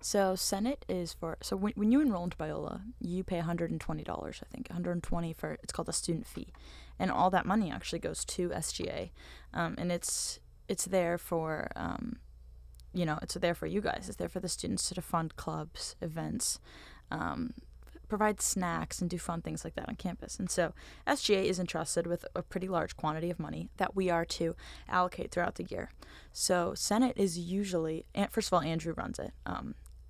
So 0.00 0.34
Senate 0.34 0.84
is 0.88 1.12
for 1.12 1.36
so 1.42 1.56
when, 1.56 1.74
when 1.76 1.92
you 1.92 2.00
enroll 2.00 2.24
into 2.24 2.36
Biola, 2.36 2.80
you 3.00 3.22
pay 3.22 3.40
$120, 3.40 3.80
I 3.80 4.46
think, 4.50 4.68
120 4.68 5.32
for 5.34 5.58
it's 5.62 5.72
called 5.72 5.88
a 5.88 5.92
student 5.92 6.26
fee, 6.26 6.48
and 6.98 7.10
all 7.10 7.30
that 7.30 7.44
money 7.44 7.70
actually 7.70 7.98
goes 7.98 8.24
to 8.26 8.48
SGA, 8.48 9.10
um, 9.52 9.74
and 9.76 9.92
it's 9.92 10.40
it's 10.68 10.86
there 10.86 11.18
for 11.18 11.70
um, 11.76 12.16
you 12.94 13.04
know 13.04 13.18
it's 13.20 13.34
there 13.34 13.54
for 13.54 13.66
you 13.66 13.82
guys. 13.82 14.06
It's 14.08 14.16
there 14.16 14.28
for 14.28 14.40
the 14.40 14.48
students 14.48 14.88
to 14.88 15.02
fund 15.02 15.36
clubs, 15.36 15.96
events, 16.00 16.60
um, 17.10 17.52
provide 18.08 18.40
snacks, 18.40 19.02
and 19.02 19.10
do 19.10 19.18
fun 19.18 19.42
things 19.42 19.64
like 19.64 19.74
that 19.74 19.88
on 19.90 19.96
campus. 19.96 20.38
And 20.38 20.50
so 20.50 20.72
SGA 21.06 21.44
is 21.44 21.58
entrusted 21.58 22.06
with 22.06 22.24
a 22.34 22.42
pretty 22.42 22.68
large 22.68 22.96
quantity 22.96 23.28
of 23.28 23.38
money 23.38 23.68
that 23.76 23.94
we 23.94 24.08
are 24.08 24.24
to 24.24 24.56
allocate 24.88 25.30
throughout 25.30 25.56
the 25.56 25.64
year. 25.64 25.90
So 26.32 26.72
Senate 26.74 27.18
is 27.18 27.38
usually, 27.38 28.06
first 28.30 28.48
of 28.48 28.54
all, 28.54 28.62
Andrew 28.62 28.94
runs 28.94 29.18
it. 29.18 29.32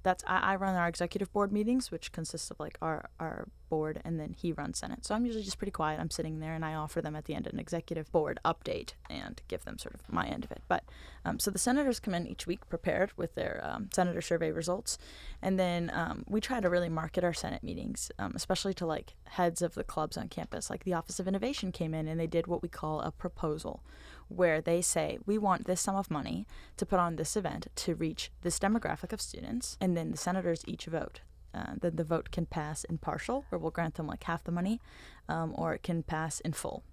That's 0.02 0.24
I, 0.26 0.52
I 0.52 0.56
run 0.56 0.74
our 0.74 0.88
executive 0.88 1.32
board 1.32 1.52
meetings, 1.52 1.90
which 1.90 2.12
consists 2.12 2.50
of 2.50 2.58
like 2.58 2.78
our 2.80 3.10
our 3.18 3.48
board, 3.68 4.00
and 4.04 4.18
then 4.18 4.34
he 4.36 4.52
runs 4.52 4.78
Senate. 4.78 5.04
So 5.04 5.14
I'm 5.14 5.24
usually 5.24 5.44
just 5.44 5.58
pretty 5.58 5.70
quiet. 5.70 6.00
I'm 6.00 6.10
sitting 6.10 6.40
there, 6.40 6.54
and 6.54 6.64
I 6.64 6.74
offer 6.74 7.00
them 7.00 7.16
at 7.16 7.26
the 7.26 7.34
end 7.34 7.46
an 7.46 7.58
executive 7.58 8.10
board 8.10 8.40
update 8.44 8.94
and 9.08 9.40
give 9.48 9.64
them 9.64 9.78
sort 9.78 9.94
of 9.94 10.12
my 10.12 10.26
end 10.26 10.44
of 10.44 10.50
it. 10.50 10.62
But 10.68 10.84
um, 11.24 11.38
so 11.38 11.50
the 11.50 11.58
senators 11.58 12.00
come 12.00 12.14
in 12.14 12.26
each 12.26 12.46
week 12.46 12.68
prepared 12.68 13.12
with 13.16 13.34
their 13.34 13.60
um, 13.64 13.88
senator 13.92 14.20
survey 14.20 14.50
results, 14.50 14.98
and 15.40 15.58
then 15.58 15.90
um, 15.94 16.24
we 16.28 16.40
try 16.40 16.60
to 16.60 16.68
really 16.68 16.88
market 16.88 17.24
our 17.24 17.34
Senate 17.34 17.62
meetings, 17.62 18.10
um, 18.18 18.32
especially 18.34 18.74
to 18.74 18.86
like 18.86 19.14
heads 19.24 19.62
of 19.62 19.74
the 19.74 19.84
clubs 19.84 20.16
on 20.16 20.28
campus. 20.28 20.70
Like 20.70 20.84
the 20.84 20.94
Office 20.94 21.20
of 21.20 21.28
Innovation 21.28 21.72
came 21.72 21.94
in 21.94 22.08
and 22.08 22.18
they 22.18 22.26
did 22.26 22.46
what 22.46 22.62
we 22.62 22.68
call 22.68 23.00
a 23.00 23.12
proposal, 23.12 23.82
where 24.30 24.60
they 24.60 24.80
say 24.80 25.18
we 25.26 25.36
want 25.36 25.66
this 25.66 25.82
sum 25.82 25.96
of 25.96 26.10
money 26.10 26.46
to 26.76 26.86
put 26.86 26.98
on 26.98 27.16
this 27.16 27.36
event 27.36 27.66
to 27.74 27.94
reach 27.94 28.30
this 28.42 28.58
demographic 28.58 29.12
of 29.12 29.20
students, 29.20 29.76
and 29.80 29.96
then 29.96 30.10
the 30.10 30.16
senators 30.16 30.64
each 30.66 30.86
vote. 30.86 31.20
Uh, 31.52 31.74
then 31.80 31.96
the 31.96 32.04
vote 32.04 32.30
can 32.30 32.46
pass 32.46 32.84
in 32.84 32.96
partial, 32.96 33.44
where 33.48 33.58
we'll 33.58 33.70
grant 33.72 33.96
them 33.96 34.06
like 34.06 34.24
half 34.24 34.44
the 34.44 34.52
money, 34.52 34.80
um, 35.28 35.52
or 35.58 35.74
it 35.74 35.82
can 35.82 36.02
pass 36.02 36.40
in 36.40 36.52
full. 36.52 36.84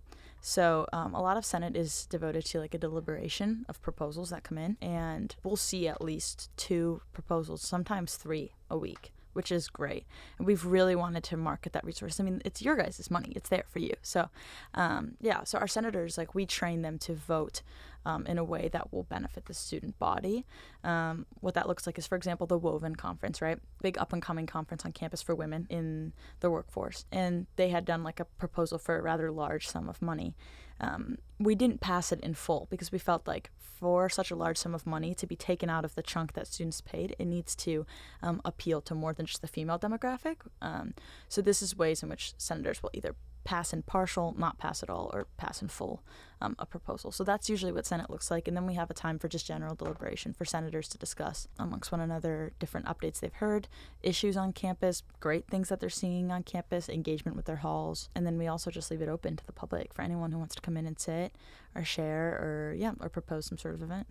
So 0.42 0.88
um, 0.94 1.14
a 1.14 1.22
lot 1.22 1.38
of 1.38 1.46
Senate 1.46 1.76
is 1.76 2.06
devoted 2.06 2.46
to 2.46 2.60
like 2.60 2.74
a 2.74 2.78
deliberation 2.78 3.66
of 3.70 3.82
proposals 3.82 4.30
that 4.30 4.44
come 4.44 4.58
in, 4.58 4.78
and 4.82 5.36
we'll 5.44 5.56
see 5.56 5.88
at 5.88 6.02
least 6.02 6.50
two 6.58 7.02
proposals, 7.14 7.62
sometimes 7.62 8.16
three 8.16 8.52
a 8.70 8.78
week, 8.78 9.12
which 9.38 9.52
is 9.52 9.70
great. 9.70 10.08
And 10.40 10.48
we've 10.48 10.66
really 10.66 10.96
wanted 10.96 11.24
to 11.26 11.38
market 11.38 11.72
that 11.74 11.86
resource. 11.86 12.20
I 12.20 12.24
mean, 12.24 12.42
it's 12.44 12.64
your 12.64 12.76
guys' 12.76 13.12
money; 13.12 13.34
it's 13.36 13.50
there 13.50 13.66
for 13.70 13.78
you. 13.78 13.94
So, 14.02 14.30
um, 14.74 15.12
yeah. 15.22 15.44
So 15.44 15.60
our 15.60 15.68
senators, 15.68 16.18
like, 16.18 16.34
we 16.34 16.48
train 16.48 16.82
them 16.82 16.98
to 16.98 17.14
vote 17.14 17.62
um, 18.04 18.26
in 18.26 18.40
a 18.40 18.44
way 18.44 18.68
that 18.70 18.92
will 18.92 19.04
benefit 19.04 19.46
the 19.46 19.54
student 19.54 20.00
body. 20.00 20.44
Um, 20.84 21.28
what 21.40 21.54
that 21.54 21.68
looks 21.68 21.86
like 21.86 22.00
is, 22.00 22.08
for 22.08 22.16
example, 22.16 22.48
the 22.48 22.58
Woven 22.58 22.96
Conference, 22.96 23.40
right? 23.40 23.60
Big 23.84 24.00
up 24.00 24.12
and 24.12 24.24
coming 24.24 24.48
conference 24.48 24.86
on 24.86 24.92
campus 24.92 25.22
for 25.22 25.36
women 25.36 25.68
in 25.70 26.14
the 26.40 26.50
workforce. 26.50 27.06
And 27.12 27.46
they 27.58 27.70
had 27.70 27.86
done 27.86 28.04
like 28.04 28.20
a 28.20 28.26
proposal 28.26 28.80
for 28.80 28.98
a 28.98 29.04
rather 29.04 29.30
large 29.30 29.68
sum 29.68 29.88
of 29.88 30.02
money. 30.02 30.36
Um, 30.80 31.18
we 31.40 31.56
didn't 31.56 31.82
pass 31.82 32.12
it 32.12 32.20
in 32.22 32.34
full 32.34 32.68
because 32.70 32.92
we 32.92 33.00
felt 33.00 33.28
like 33.28 33.52
for 33.58 34.10
such 34.10 34.32
a 34.32 34.36
large 34.36 34.58
sum 34.58 34.74
of 34.74 34.88
money 34.88 35.14
to 35.14 35.28
be 35.28 35.36
taken 35.36 35.70
out 35.70 35.86
of 35.86 35.94
the 35.96 36.02
chunk 36.02 36.34
that 36.34 36.48
students 36.48 36.82
paid, 36.82 37.16
it 37.20 37.26
needs 37.26 37.56
to 37.56 37.86
um, 38.24 38.42
appeal 38.44 38.82
to 38.82 38.96
more 38.96 39.14
than 39.14 39.26
just 39.26 39.42
the 39.42 39.48
female 39.48 39.78
demographic. 39.78 40.38
Um, 40.62 40.94
so, 41.30 41.42
this 41.42 41.62
is 41.62 41.78
ways 41.78 42.02
in 42.02 42.10
which 42.10 42.34
senators 42.38 42.82
will 42.82 42.90
either 42.94 43.16
pass 43.48 43.72
in 43.72 43.82
partial, 43.82 44.36
not 44.38 44.58
pass 44.58 44.84
at 44.84 44.90
all, 44.90 45.10
or 45.14 45.26
pass 45.38 45.62
in 45.62 45.70
full 45.70 46.04
um, 46.42 46.54
a 46.60 46.66
proposal. 46.66 47.14
So 47.14 47.24
that's 47.24 47.50
usually 47.50 47.72
what 47.72 47.86
Senate 47.86 48.10
looks 48.10 48.30
like. 48.30 48.46
And 48.46 48.58
then 48.58 48.68
we 48.68 48.74
have 48.74 48.92
a 48.92 48.94
time 48.94 49.18
for 49.20 49.30
just 49.30 49.48
general 49.48 49.74
deliberation 49.74 50.34
for 50.34 50.44
senators 50.44 50.90
to 50.90 50.98
discuss 50.98 51.48
amongst 51.58 51.90
one 51.90 52.02
another 52.02 52.52
different 52.60 52.88
updates 52.88 53.22
they've 53.22 53.32
heard, 53.32 53.70
issues 54.04 54.36
on 54.36 54.52
campus, 54.52 55.02
great 55.22 55.48
things 55.48 55.70
that 55.70 55.80
they're 55.80 55.90
seeing 55.90 56.30
on 56.30 56.44
campus, 56.44 56.90
engagement 56.90 57.38
with 57.38 57.46
their 57.46 57.56
halls. 57.56 58.10
And 58.14 58.28
then 58.28 58.38
we 58.38 58.48
also 58.48 58.70
just 58.70 58.92
leave 58.92 59.02
it 59.02 59.08
open 59.08 59.38
to 59.38 59.46
the 59.46 59.54
public 59.54 59.94
for 59.94 60.02
anyone 60.02 60.34
who 60.34 60.40
wants 60.40 60.56
to 60.56 60.62
come 60.62 60.76
in 60.76 60.86
and 60.86 61.00
sit 61.00 61.32
or 61.74 61.86
share 61.86 62.28
or, 62.42 62.76
yeah, 62.78 62.96
or 63.00 63.08
propose 63.08 63.46
some 63.46 63.58
sort 63.58 63.76
of 63.76 63.82
event. 63.82 64.08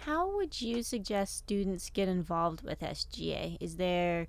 How 0.00 0.36
would 0.36 0.60
you 0.60 0.82
suggest 0.82 1.38
students 1.38 1.88
get 1.88 2.08
involved 2.08 2.62
with 2.62 2.80
SGA? 2.80 3.56
Is 3.58 3.76
there 3.76 4.26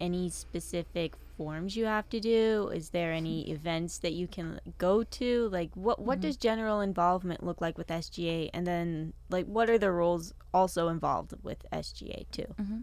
any 0.00 0.28
specific 0.28 1.14
forms 1.36 1.76
you 1.76 1.86
have 1.86 2.08
to 2.10 2.20
do? 2.20 2.68
Is 2.74 2.90
there 2.90 3.12
any 3.12 3.50
events 3.50 3.98
that 3.98 4.12
you 4.12 4.26
can 4.28 4.60
go 4.78 5.02
to? 5.02 5.48
Like, 5.50 5.70
what 5.74 5.98
what 6.00 6.18
Mhm. 6.18 6.22
does 6.22 6.36
general 6.36 6.80
involvement 6.80 7.42
look 7.42 7.60
like 7.60 7.78
with 7.78 7.90
SGA? 7.90 8.50
And 8.52 8.66
then, 8.66 9.12
like, 9.30 9.46
what 9.46 9.68
are 9.70 9.78
the 9.78 9.90
roles 9.90 10.34
also 10.52 10.88
involved 10.88 11.32
with 11.42 11.64
SGA 11.72 12.26
too? 12.30 12.54
Mm-hmm. 12.60 12.80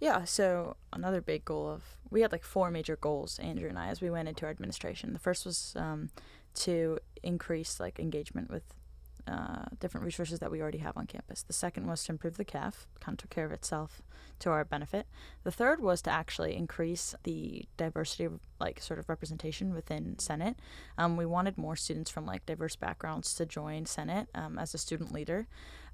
Yeah, 0.00 0.24
so 0.24 0.76
another 0.92 1.20
big 1.20 1.44
goal 1.44 1.68
of 1.68 1.82
we 2.10 2.20
had 2.22 2.32
like 2.32 2.44
four 2.44 2.70
major 2.70 2.96
goals, 2.96 3.38
Andrew 3.40 3.68
and 3.68 3.78
I, 3.78 3.88
as 3.88 4.00
we 4.00 4.10
went 4.10 4.28
into 4.28 4.44
our 4.46 4.50
administration. 4.50 5.12
The 5.12 5.18
first 5.18 5.44
was 5.44 5.74
um, 5.76 6.10
to 6.54 6.98
increase 7.22 7.80
like 7.80 7.98
engagement 7.98 8.48
with 8.50 8.62
uh, 9.28 9.66
different 9.78 10.04
resources 10.04 10.38
that 10.38 10.50
we 10.50 10.60
already 10.60 10.78
have 10.78 10.96
on 10.96 11.06
campus. 11.06 11.42
The 11.42 11.52
second 11.52 11.86
was 11.86 12.04
to 12.04 12.12
improve 12.12 12.36
the 12.36 12.44
CAF, 12.44 12.86
kind 13.00 13.20
of 13.22 13.30
care 13.30 13.44
of 13.44 13.52
itself 13.52 14.02
to 14.40 14.50
our 14.50 14.64
benefit. 14.64 15.06
The 15.44 15.50
third 15.50 15.80
was 15.80 16.02
to 16.02 16.10
actually 16.10 16.56
increase 16.56 17.14
the 17.24 17.64
diversity 17.76 18.24
of 18.24 18.40
like 18.60 18.80
sort 18.80 18.98
of 18.98 19.08
representation 19.08 19.74
within 19.74 20.18
Senate. 20.18 20.56
Um, 20.96 21.16
we 21.16 21.26
wanted 21.26 21.58
more 21.58 21.76
students 21.76 22.10
from 22.10 22.26
like 22.26 22.46
diverse 22.46 22.76
backgrounds 22.76 23.34
to 23.34 23.46
join 23.46 23.86
Senate 23.86 24.28
um, 24.34 24.58
as 24.58 24.74
a 24.74 24.78
student 24.78 25.12
leader. 25.12 25.46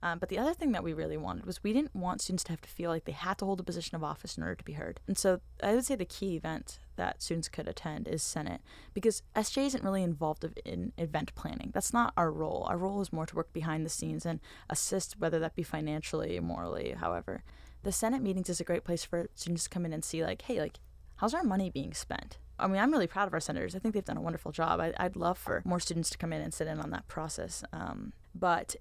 Um, 0.05 0.19
but 0.19 0.29
the 0.29 0.39
other 0.39 0.53
thing 0.53 0.73
that 0.73 0.85
we 0.85 0.93
really 0.93 1.17
wanted 1.17 1.47
was 1.47 1.65
we 1.65 1.73
didn't 1.73 1.97
want 1.97 2.21
students 2.21 2.45
to 2.45 2.53
have 2.53 2.61
to 2.61 2.69
feel 2.69 2.91
like 2.91 3.07
they 3.07 3.13
had 3.13 3.39
to 3.39 3.47
hold 3.47 3.59
a 3.59 3.65
position 3.65 3.97
of 3.97 4.05
office 4.05 4.37
in 4.37 4.43
order 4.43 4.55
to 4.55 4.65
be 4.65 4.75
heard. 4.75 5.01
And 5.09 5.17
so 5.17 5.41
I 5.63 5.75
would 5.75 5.87
say 5.87 5.95
the 5.95 6.05
key 6.05 6.37
event 6.37 6.79
that 6.97 7.23
students 7.23 7.49
could 7.49 7.67
attend 7.67 8.07
is 8.07 8.23
Senate 8.23 8.61
because 8.93 9.23
SJ 9.35 9.65
isn't 9.69 9.83
really 9.83 10.03
involved 10.03 10.45
in 10.67 10.93
event 10.99 11.35
planning. 11.35 11.71
That's 11.73 11.95
not 11.95 12.13
our 12.19 12.31
role. 12.31 12.67
Our 12.69 12.77
role 12.77 13.01
is 13.01 13.15
more 13.15 13.25
to 13.25 13.35
work 13.35 13.51
behind 13.55 13.87
the 13.87 13.91
scenes 13.91 14.27
and 14.27 14.41
assist, 14.69 15.19
whether 15.19 15.39
that 15.39 15.55
be 15.55 15.63
financially, 15.63 16.39
morally, 16.39 16.95
however. 17.01 17.43
The 17.83 17.91
Senate 17.91 18.21
meetings 18.21 18.51
is 18.51 18.61
a 18.61 18.65
great 18.65 18.85
place 18.85 19.05
for 19.05 19.29
students 19.35 19.65
to 19.65 19.71
come 19.71 19.87
in 19.87 19.95
and 19.95 20.05
see, 20.05 20.23
like, 20.23 20.43
hey, 20.43 20.61
like, 20.61 20.81
how's 21.17 21.33
our 21.33 21.45
money 21.45 21.71
being 21.71 21.95
spent? 21.95 22.37
I 22.59 22.67
mean, 22.67 22.81
I'm 22.81 22.93
really 22.93 23.07
proud 23.07 23.27
of 23.27 23.33
our 23.33 23.41
senators. 23.41 23.75
I 23.75 23.79
think 23.79 23.95
they've 23.95 24.05
done 24.05 24.19
a 24.19 24.23
wonderful 24.23 24.53
job. 24.53 24.81
I, 24.81 24.93
would 25.03 25.17
love 25.17 25.39
for 25.39 25.63
more 25.65 25.81
students 25.81 26.11
to 26.11 26.19
come 26.19 26.33
in 26.33 26.43
and 26.43 26.53
sit 26.53 26.69
in 26.69 26.79
on 26.79 26.91
that 26.91 27.09
process. 27.09 27.65
Um, 27.73 28.13
but 28.35 28.77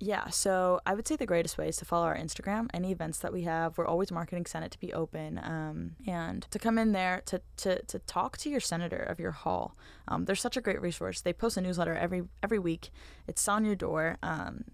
yeah, 0.00 0.28
so 0.28 0.80
I 0.84 0.94
would 0.94 1.06
say 1.06 1.16
the 1.16 1.26
greatest 1.26 1.56
way 1.56 1.68
is 1.68 1.76
to 1.76 1.84
follow 1.84 2.06
our 2.06 2.16
Instagram. 2.16 2.68
Any 2.74 2.90
events 2.90 3.18
that 3.20 3.32
we 3.32 3.42
have, 3.42 3.78
we're 3.78 3.86
always 3.86 4.10
marketing 4.10 4.44
Senate 4.44 4.72
to 4.72 4.80
be 4.80 4.92
open 4.92 5.40
um, 5.42 5.92
and 6.06 6.42
to 6.50 6.58
come 6.58 6.78
in 6.78 6.92
there 6.92 7.22
to, 7.26 7.40
to, 7.58 7.80
to 7.82 7.98
talk 8.00 8.36
to 8.38 8.50
your 8.50 8.60
senator 8.60 8.98
of 8.98 9.20
your 9.20 9.30
hall. 9.30 9.76
Um, 10.08 10.24
they're 10.24 10.34
such 10.34 10.56
a 10.56 10.60
great 10.60 10.80
resource. 10.82 11.20
They 11.20 11.32
post 11.32 11.56
a 11.56 11.60
newsletter 11.60 11.94
every 11.94 12.24
every 12.42 12.58
week. 12.58 12.90
It's 13.28 13.46
on 13.48 13.64
your 13.64 13.76
door. 13.76 14.18
Um, 14.22 14.64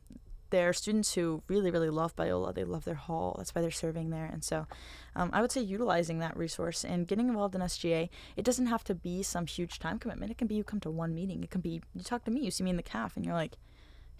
they're 0.51 0.73
students 0.73 1.15
who 1.15 1.43
really, 1.49 1.71
really 1.71 1.91
love 1.91 2.17
Biola. 2.17 2.55
They 2.55 2.65
love 2.65 2.85
their 2.85 2.95
hall. 2.95 3.37
That's 3.39 3.55
why 3.55 3.63
they're 3.63 3.71
serving 3.71 4.11
there. 4.11 4.27
And 4.27 4.43
so 4.43 4.67
um, 5.15 5.31
I 5.33 5.43
would 5.43 5.53
say 5.53 5.61
utilizing 5.61 6.19
that 6.19 6.37
resource 6.37 6.85
and 6.85 7.07
getting 7.07 7.29
involved 7.29 7.55
in 7.55 7.61
SGA, 7.61 8.09
it 8.37 8.45
doesn't 8.45 8.67
have 8.67 8.83
to 8.85 8.95
be 8.95 9.23
some 9.23 9.47
huge 9.47 9.79
time 9.79 9.99
commitment. 9.99 10.33
It 10.33 10.39
can 10.39 10.49
be 10.49 10.57
you 10.57 10.65
come 10.65 10.81
to 10.81 10.91
one 10.91 11.15
meeting. 11.15 11.45
It 11.45 11.51
can 11.51 11.61
be 11.61 11.83
you 11.95 12.03
talk 12.03 12.25
to 12.25 12.31
me, 12.31 12.41
you 12.41 12.51
see 12.51 12.65
me 12.65 12.71
in 12.71 12.77
the 12.77 12.83
CAF, 12.83 13.17
and 13.17 13.25
you're 13.25 13.35
like, 13.35 13.57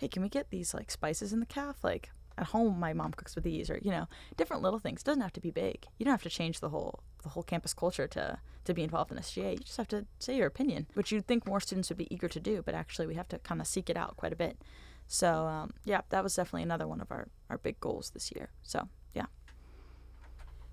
hey, 0.01 0.09
can 0.09 0.23
we 0.23 0.31
get 0.31 0.49
these 0.49 0.73
like 0.73 0.91
spices 0.91 1.33
in 1.33 1.41
the 1.41 1.47
CAF? 1.47 1.77
Like 1.83 2.11
at 2.39 2.47
home, 2.47 2.81
my 2.81 2.95
mom 2.95 3.13
cooks 3.13 3.35
with 3.35 3.45
these, 3.45 3.69
or 3.69 3.79
you 3.83 3.91
know, 3.91 4.09
different 4.39 4.63
little 4.63 4.79
things. 4.79 5.03
Doesn't 5.03 5.21
have 5.21 5.35
to 5.35 5.41
be 5.41 5.51
big. 5.51 5.87
You 5.99 6.05
don't 6.05 6.15
have 6.15 6.23
to 6.23 6.31
change 6.31 6.61
the 6.61 6.71
whole 6.71 7.01
the 7.23 7.29
whole 7.29 7.43
campus 7.43 7.75
culture 7.75 8.09
to 8.09 8.39
to 8.65 8.75
be 8.75 8.83
involved 8.83 9.13
in 9.13 9.19
SGA. 9.19 9.53
You 9.53 9.59
just 9.59 9.77
have 9.77 9.89
to 9.89 10.07
say 10.19 10.37
your 10.37 10.47
opinion, 10.47 10.87
which 10.95 11.13
you'd 11.13 11.27
think 11.27 11.47
more 11.47 11.61
students 11.61 11.91
would 11.91 11.99
be 11.99 12.13
eager 12.13 12.29
to 12.29 12.41
do, 12.41 12.63
but 12.65 12.75
actually 12.75 13.07
we 13.07 13.15
have 13.15 13.29
to 13.29 13.39
kind 13.41 13.61
of 13.61 13.67
seek 13.67 13.91
it 13.91 13.97
out 13.97 14.17
quite 14.17 14.33
a 14.33 14.37
bit. 14.37 14.59
So 15.07 15.47
um, 15.47 15.73
yeah, 15.85 16.01
that 16.09 16.23
was 16.23 16.35
definitely 16.35 16.63
another 16.63 16.89
one 16.89 17.03
of 17.03 17.13
our 17.13 17.29
our 17.51 17.59
big 17.59 17.79
goals 17.79 18.11
this 18.11 18.33
year. 18.35 18.49
So 18.63 18.89
yeah. 19.13 19.27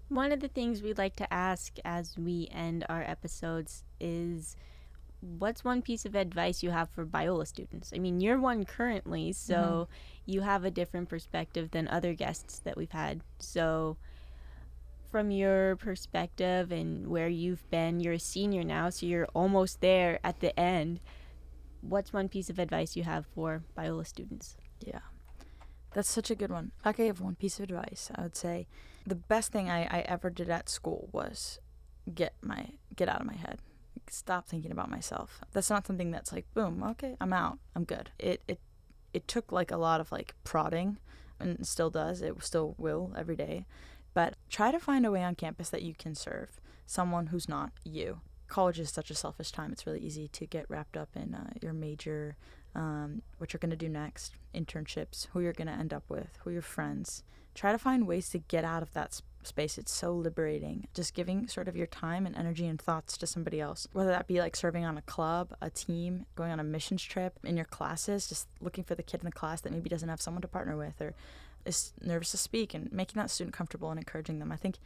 One 0.08 0.32
of 0.32 0.40
the 0.40 0.48
things 0.48 0.82
we'd 0.82 0.98
like 0.98 1.18
to 1.18 1.34
ask 1.34 1.76
as 1.84 2.18
we 2.18 2.48
end 2.54 2.86
our 2.88 3.02
episodes 3.02 3.84
is 4.00 4.56
what's 5.22 5.64
one 5.64 5.82
piece 5.82 6.06
of 6.06 6.16
advice 6.16 6.64
you 6.64 6.72
have 6.72 6.90
for 6.90 7.06
Biola 7.06 7.48
students? 7.48 7.92
I 7.94 8.00
mean, 8.00 8.20
you're 8.20 8.40
one 8.40 8.66
currently, 8.66 9.32
so 9.34 9.56
mm-hmm. 9.56 10.32
you 10.32 10.42
have 10.42 10.64
a 10.64 10.72
different 10.72 11.10
perspective 11.10 11.72
than 11.72 11.88
other 11.88 12.14
guests 12.14 12.60
that 12.60 12.78
we've 12.78 12.92
had. 12.92 13.22
So, 13.40 13.98
from 15.12 15.32
your 15.32 15.78
perspective 15.78 16.72
and 16.72 17.08
where 17.08 17.30
you've 17.30 17.68
been, 17.70 18.00
you're 18.00 18.14
a 18.14 18.20
senior 18.20 18.64
now, 18.64 18.90
so 18.90 19.06
you're 19.06 19.28
almost 19.34 19.82
there 19.82 20.20
at 20.24 20.42
the 20.42 20.58
end. 20.60 21.00
What's 21.82 22.12
one 22.12 22.28
piece 22.28 22.50
of 22.50 22.60
advice 22.60 22.96
you 22.96 23.04
have 23.04 23.26
for 23.26 23.64
Biola 23.78 24.06
students? 24.06 24.58
Yeah. 24.80 25.00
That's 25.94 26.10
such 26.10 26.30
a 26.30 26.36
good 26.36 26.52
one. 26.52 26.72
I 26.84 26.94
have 27.04 27.22
one 27.22 27.36
piece 27.36 27.60
of 27.60 27.64
advice, 27.64 28.12
I 28.14 28.24
would 28.24 28.36
say 28.36 28.68
the 29.08 29.16
best 29.16 29.52
thing 29.54 29.70
I, 29.70 29.84
I 29.86 30.00
ever 30.02 30.30
did 30.30 30.50
at 30.50 30.70
school 30.70 31.10
was 31.14 31.60
get 32.14 32.34
my 32.42 32.66
get 32.96 33.08
out 33.08 33.22
of 33.22 33.28
my 33.28 33.36
head 33.36 33.60
stop 34.10 34.48
thinking 34.48 34.72
about 34.72 34.90
myself. 34.90 35.42
That's 35.52 35.70
not 35.70 35.88
something 35.88 36.12
that's 36.12 36.32
like, 36.32 36.46
boom, 36.54 36.84
okay, 36.84 37.16
I'm 37.20 37.34
out, 37.34 37.60
I'm 37.76 37.84
good. 37.84 38.12
It 38.20 38.42
it 38.48 38.60
it 39.14 39.28
took 39.28 39.52
like 39.52 39.72
a 39.72 39.78
lot 39.78 40.02
of 40.02 40.12
like 40.12 40.36
prodding, 40.44 40.98
and 41.40 41.66
still 41.66 41.90
does. 41.90 42.22
It 42.22 42.42
still 42.44 42.76
will 42.78 43.14
every 43.18 43.36
day, 43.36 43.66
but 44.14 44.36
try 44.50 44.72
to 44.72 44.80
find 44.80 45.06
a 45.06 45.12
way 45.12 45.24
on 45.24 45.36
campus 45.36 45.70
that 45.70 45.84
you 45.84 45.94
can 45.94 46.16
serve 46.16 46.60
someone 46.86 47.28
who's 47.28 47.50
not 47.50 47.72
you. 47.84 48.22
College 48.48 48.80
is 48.80 48.90
such 48.90 49.12
a 49.12 49.16
selfish 49.16 49.52
time. 49.52 49.72
It's 49.72 49.86
really 49.86 50.00
easy 50.00 50.28
to 50.30 50.46
get 50.46 50.70
wrapped 50.70 50.96
up 50.96 51.10
in 51.16 51.36
uh, 51.36 51.52
your 51.62 51.74
major, 51.74 52.38
um, 52.76 53.22
what 53.38 53.52
you're 53.52 53.60
going 53.60 53.72
to 53.72 53.76
do 53.76 53.90
next, 53.90 54.36
internships, 54.56 55.28
who 55.28 55.42
you're 55.42 55.52
going 55.52 55.68
to 55.68 55.74
end 55.74 55.94
up 55.94 56.04
with, 56.08 56.40
who 56.44 56.52
your 56.52 56.62
friends. 56.62 57.24
Try 57.54 57.74
to 57.74 57.78
find 57.78 58.08
ways 58.08 58.30
to 58.30 58.40
get 58.40 58.64
out 58.64 58.82
of 58.82 58.94
that 58.94 59.20
space. 59.48 59.78
It's 59.78 59.92
so 59.92 60.14
liberating. 60.14 60.88
Just 60.94 61.14
giving 61.14 61.48
sort 61.48 61.68
of 61.68 61.76
your 61.76 61.88
time 61.88 62.26
and 62.26 62.36
energy 62.36 62.68
and 62.68 62.80
thoughts 62.80 63.18
to 63.18 63.28
somebody 63.28 63.60
else, 63.60 63.88
whether 63.94 64.10
that 64.10 64.28
be 64.28 64.40
like 64.40 64.56
serving 64.56 64.86
on 64.86 64.98
a 64.98 65.02
club, 65.02 65.54
a 65.62 65.70
team, 65.70 66.26
going 66.36 66.52
on 66.52 66.60
a 66.60 66.64
missions 66.64 67.04
trip 67.04 67.40
in 67.44 67.56
your 67.56 67.66
classes, 67.66 68.28
just 68.28 68.48
looking 68.62 68.84
for 68.84 68.96
the 68.96 69.04
kid 69.04 69.22
in 69.22 69.26
the 69.26 69.32
class 69.32 69.62
that 69.62 69.72
maybe 69.72 69.90
doesn't 69.90 70.10
have 70.10 70.22
someone 70.22 70.42
to 70.42 70.48
partner 70.48 70.78
with 70.78 71.02
or 71.02 71.14
is 71.66 71.94
nervous 72.02 72.32
to 72.32 72.38
speak 72.38 72.74
and 72.74 72.92
making 72.92 73.20
that 73.20 73.32
student 73.32 73.56
comfortable 73.56 73.90
and 73.90 74.00
encouraging 74.00 74.40
them. 74.40 74.52
I 74.52 74.58
think. 74.58 74.78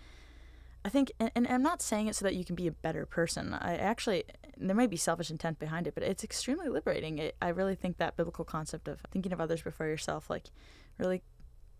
I 0.83 0.89
think, 0.89 1.11
and, 1.19 1.29
and 1.35 1.47
I'm 1.47 1.61
not 1.61 1.79
saying 1.79 2.07
it 2.07 2.15
so 2.15 2.25
that 2.25 2.33
you 2.33 2.43
can 2.43 2.55
be 2.55 2.65
a 2.65 2.71
better 2.71 3.05
person. 3.05 3.53
I 3.53 3.75
actually, 3.75 4.23
there 4.57 4.75
might 4.75 4.89
be 4.89 4.97
selfish 4.97 5.29
intent 5.29 5.59
behind 5.59 5.85
it, 5.85 5.93
but 5.93 6.01
it's 6.01 6.23
extremely 6.23 6.69
liberating. 6.69 7.19
It, 7.19 7.35
I 7.39 7.49
really 7.49 7.75
think 7.75 7.97
that 7.97 8.17
biblical 8.17 8.45
concept 8.45 8.87
of 8.87 8.99
thinking 9.11 9.31
of 9.31 9.39
others 9.39 9.61
before 9.61 9.85
yourself, 9.85 10.27
like, 10.27 10.45
really 10.97 11.21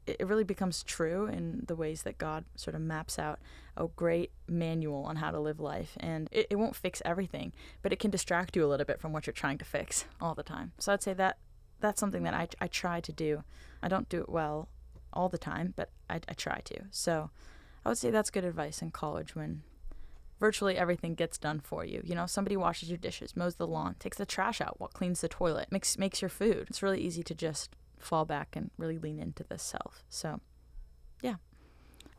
it 0.08 0.26
really 0.28 0.44
becomes 0.44 0.84
true 0.84 1.28
in 1.28 1.64
the 1.68 1.76
ways 1.76 2.04
that 2.04 2.18
God 2.18 2.46
sort 2.56 2.76
of 2.76 2.82
maps 2.82 3.20
out 3.20 3.40
a 3.78 3.88
great 3.88 4.32
manual 4.48 5.04
on 5.04 5.18
how 5.18 5.32
to 5.32 5.40
live 5.40 5.60
life. 5.60 5.98
And 6.00 6.28
it, 6.32 6.48
it 6.50 6.56
won't 6.56 6.76
fix 6.76 7.02
everything, 7.06 7.54
but 7.82 7.94
it 7.94 8.00
can 8.00 8.12
distract 8.12 8.56
you 8.56 8.66
a 8.66 8.68
little 8.68 8.86
bit 8.86 9.00
from 9.00 9.14
what 9.14 9.28
you're 9.28 9.34
trying 9.34 9.58
to 9.60 9.66
fix 9.66 10.06
all 10.20 10.36
the 10.36 10.44
time. 10.44 10.72
So 10.80 10.92
I'd 10.92 11.04
say 11.04 11.14
that 11.14 11.38
that's 11.80 12.00
something 12.00 12.24
that 12.24 12.34
I, 12.34 12.48
I 12.60 12.68
try 12.68 13.00
to 13.00 13.12
do. 13.12 13.44
I 13.82 13.88
don't 13.88 14.10
do 14.10 14.22
it 14.22 14.30
well 14.30 14.70
all 15.14 15.30
the 15.30 15.38
time, 15.38 15.74
but 15.76 15.90
I, 16.10 16.16
I 16.28 16.34
try 16.34 16.62
to. 16.66 16.82
So 16.92 17.30
I 17.86 17.90
would 17.90 17.98
say 17.98 18.12
that's 18.12 18.30
good 18.30 18.46
advice 18.46 18.82
in 18.82 18.92
college 18.92 19.36
when 19.36 19.64
virtually 20.40 20.78
everything 20.78 21.16
gets 21.16 21.38
done 21.38 21.60
for 21.60 21.86
you. 21.86 22.02
You 22.04 22.16
know, 22.16 22.26
somebody 22.26 22.58
washes 22.58 22.90
your 22.90 22.98
dishes, 22.98 23.36
mows 23.36 23.56
the 23.56 23.68
lawn, 23.68 23.96
takes 24.00 24.18
the 24.18 24.26
trash 24.26 24.62
out, 24.62 24.78
cleans 24.94 25.22
the 25.22 25.28
toilet, 25.28 25.72
makes 25.72 25.98
makes 25.98 26.22
your 26.22 26.30
food. 26.30 26.68
It's 26.70 26.84
really 26.84 27.00
easy 27.00 27.24
to 27.24 27.36
just 27.36 27.76
fall 28.02 28.26
back 28.26 28.56
and 28.56 28.72
really 28.78 28.98
lean 28.98 29.20
into 29.20 29.44
the 29.44 29.58
self. 29.58 30.04
So, 30.10 30.40
yeah. 31.22 31.36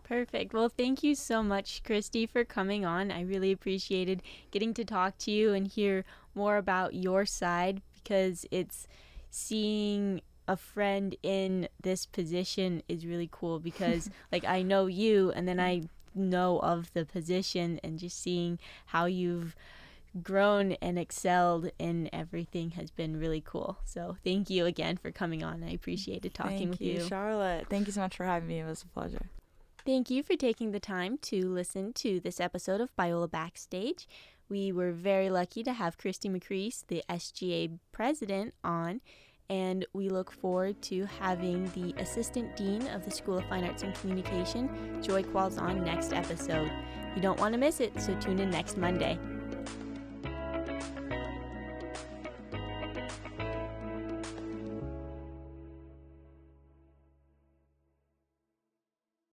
Perfect. 0.04 0.52
Well, 0.52 0.68
thank 0.68 1.02
you 1.02 1.14
so 1.14 1.42
much, 1.42 1.82
Christie, 1.84 2.26
for 2.26 2.44
coming 2.44 2.84
on. 2.84 3.10
I 3.10 3.22
really 3.22 3.52
appreciated 3.52 4.22
getting 4.50 4.74
to 4.74 4.84
talk 4.84 5.16
to 5.18 5.30
you 5.30 5.52
and 5.52 5.66
hear 5.66 6.04
more 6.34 6.56
about 6.56 6.94
your 6.94 7.24
side 7.24 7.82
because 7.94 8.44
it's 8.50 8.86
seeing 9.30 10.20
a 10.48 10.56
friend 10.56 11.14
in 11.22 11.68
this 11.82 12.04
position 12.04 12.82
is 12.88 13.06
really 13.06 13.28
cool 13.30 13.58
because 13.58 14.10
like 14.32 14.44
I 14.44 14.62
know 14.62 14.86
you 14.86 15.30
and 15.30 15.46
then 15.46 15.60
I 15.60 15.82
know 16.14 16.58
of 16.58 16.92
the 16.92 17.04
position 17.04 17.80
and 17.82 17.98
just 17.98 18.20
seeing 18.20 18.58
how 18.86 19.06
you've 19.06 19.56
grown 20.20 20.72
and 20.72 20.98
excelled 20.98 21.70
in 21.78 22.10
everything 22.12 22.72
has 22.72 22.90
been 22.90 23.18
really 23.18 23.40
cool. 23.40 23.78
So 23.84 24.16
thank 24.24 24.50
you 24.50 24.66
again 24.66 24.96
for 24.96 25.10
coming 25.10 25.42
on. 25.42 25.62
I 25.62 25.72
appreciated 25.72 26.34
talking 26.34 26.58
thank 26.58 26.70
with 26.72 26.80
you, 26.80 26.92
you, 26.94 27.08
Charlotte. 27.08 27.66
Thank 27.70 27.86
you 27.86 27.92
so 27.92 28.00
much 28.00 28.16
for 28.16 28.24
having 28.24 28.48
me. 28.48 28.60
It 28.60 28.66
was 28.66 28.82
a 28.82 28.86
pleasure. 28.86 29.26
Thank 29.84 30.10
you 30.10 30.22
for 30.22 30.36
taking 30.36 30.70
the 30.70 30.80
time 30.80 31.18
to 31.22 31.48
listen 31.48 31.92
to 31.94 32.20
this 32.20 32.40
episode 32.40 32.80
of 32.80 32.94
Biola 32.96 33.30
Backstage. 33.30 34.06
We 34.48 34.70
were 34.70 34.92
very 34.92 35.30
lucky 35.30 35.62
to 35.64 35.72
have 35.72 35.98
Christie 35.98 36.28
Macris, 36.28 36.84
the 36.86 37.02
SGA 37.08 37.78
president, 37.90 38.54
on, 38.62 39.00
and 39.50 39.84
we 39.92 40.08
look 40.08 40.30
forward 40.30 40.80
to 40.82 41.06
having 41.20 41.64
the 41.74 42.00
assistant 42.00 42.54
dean 42.56 42.86
of 42.88 43.04
the 43.04 43.10
School 43.10 43.38
of 43.38 43.44
Fine 43.46 43.64
Arts 43.64 43.82
and 43.82 43.94
Communication, 43.94 45.02
Joy 45.02 45.22
Qualls, 45.22 45.60
on 45.60 45.82
next 45.84 46.12
episode. 46.12 46.70
You 47.16 47.22
don't 47.22 47.40
want 47.40 47.54
to 47.54 47.58
miss 47.58 47.80
it, 47.80 48.00
so 48.00 48.14
tune 48.20 48.38
in 48.38 48.50
next 48.50 48.76
Monday. 48.76 49.18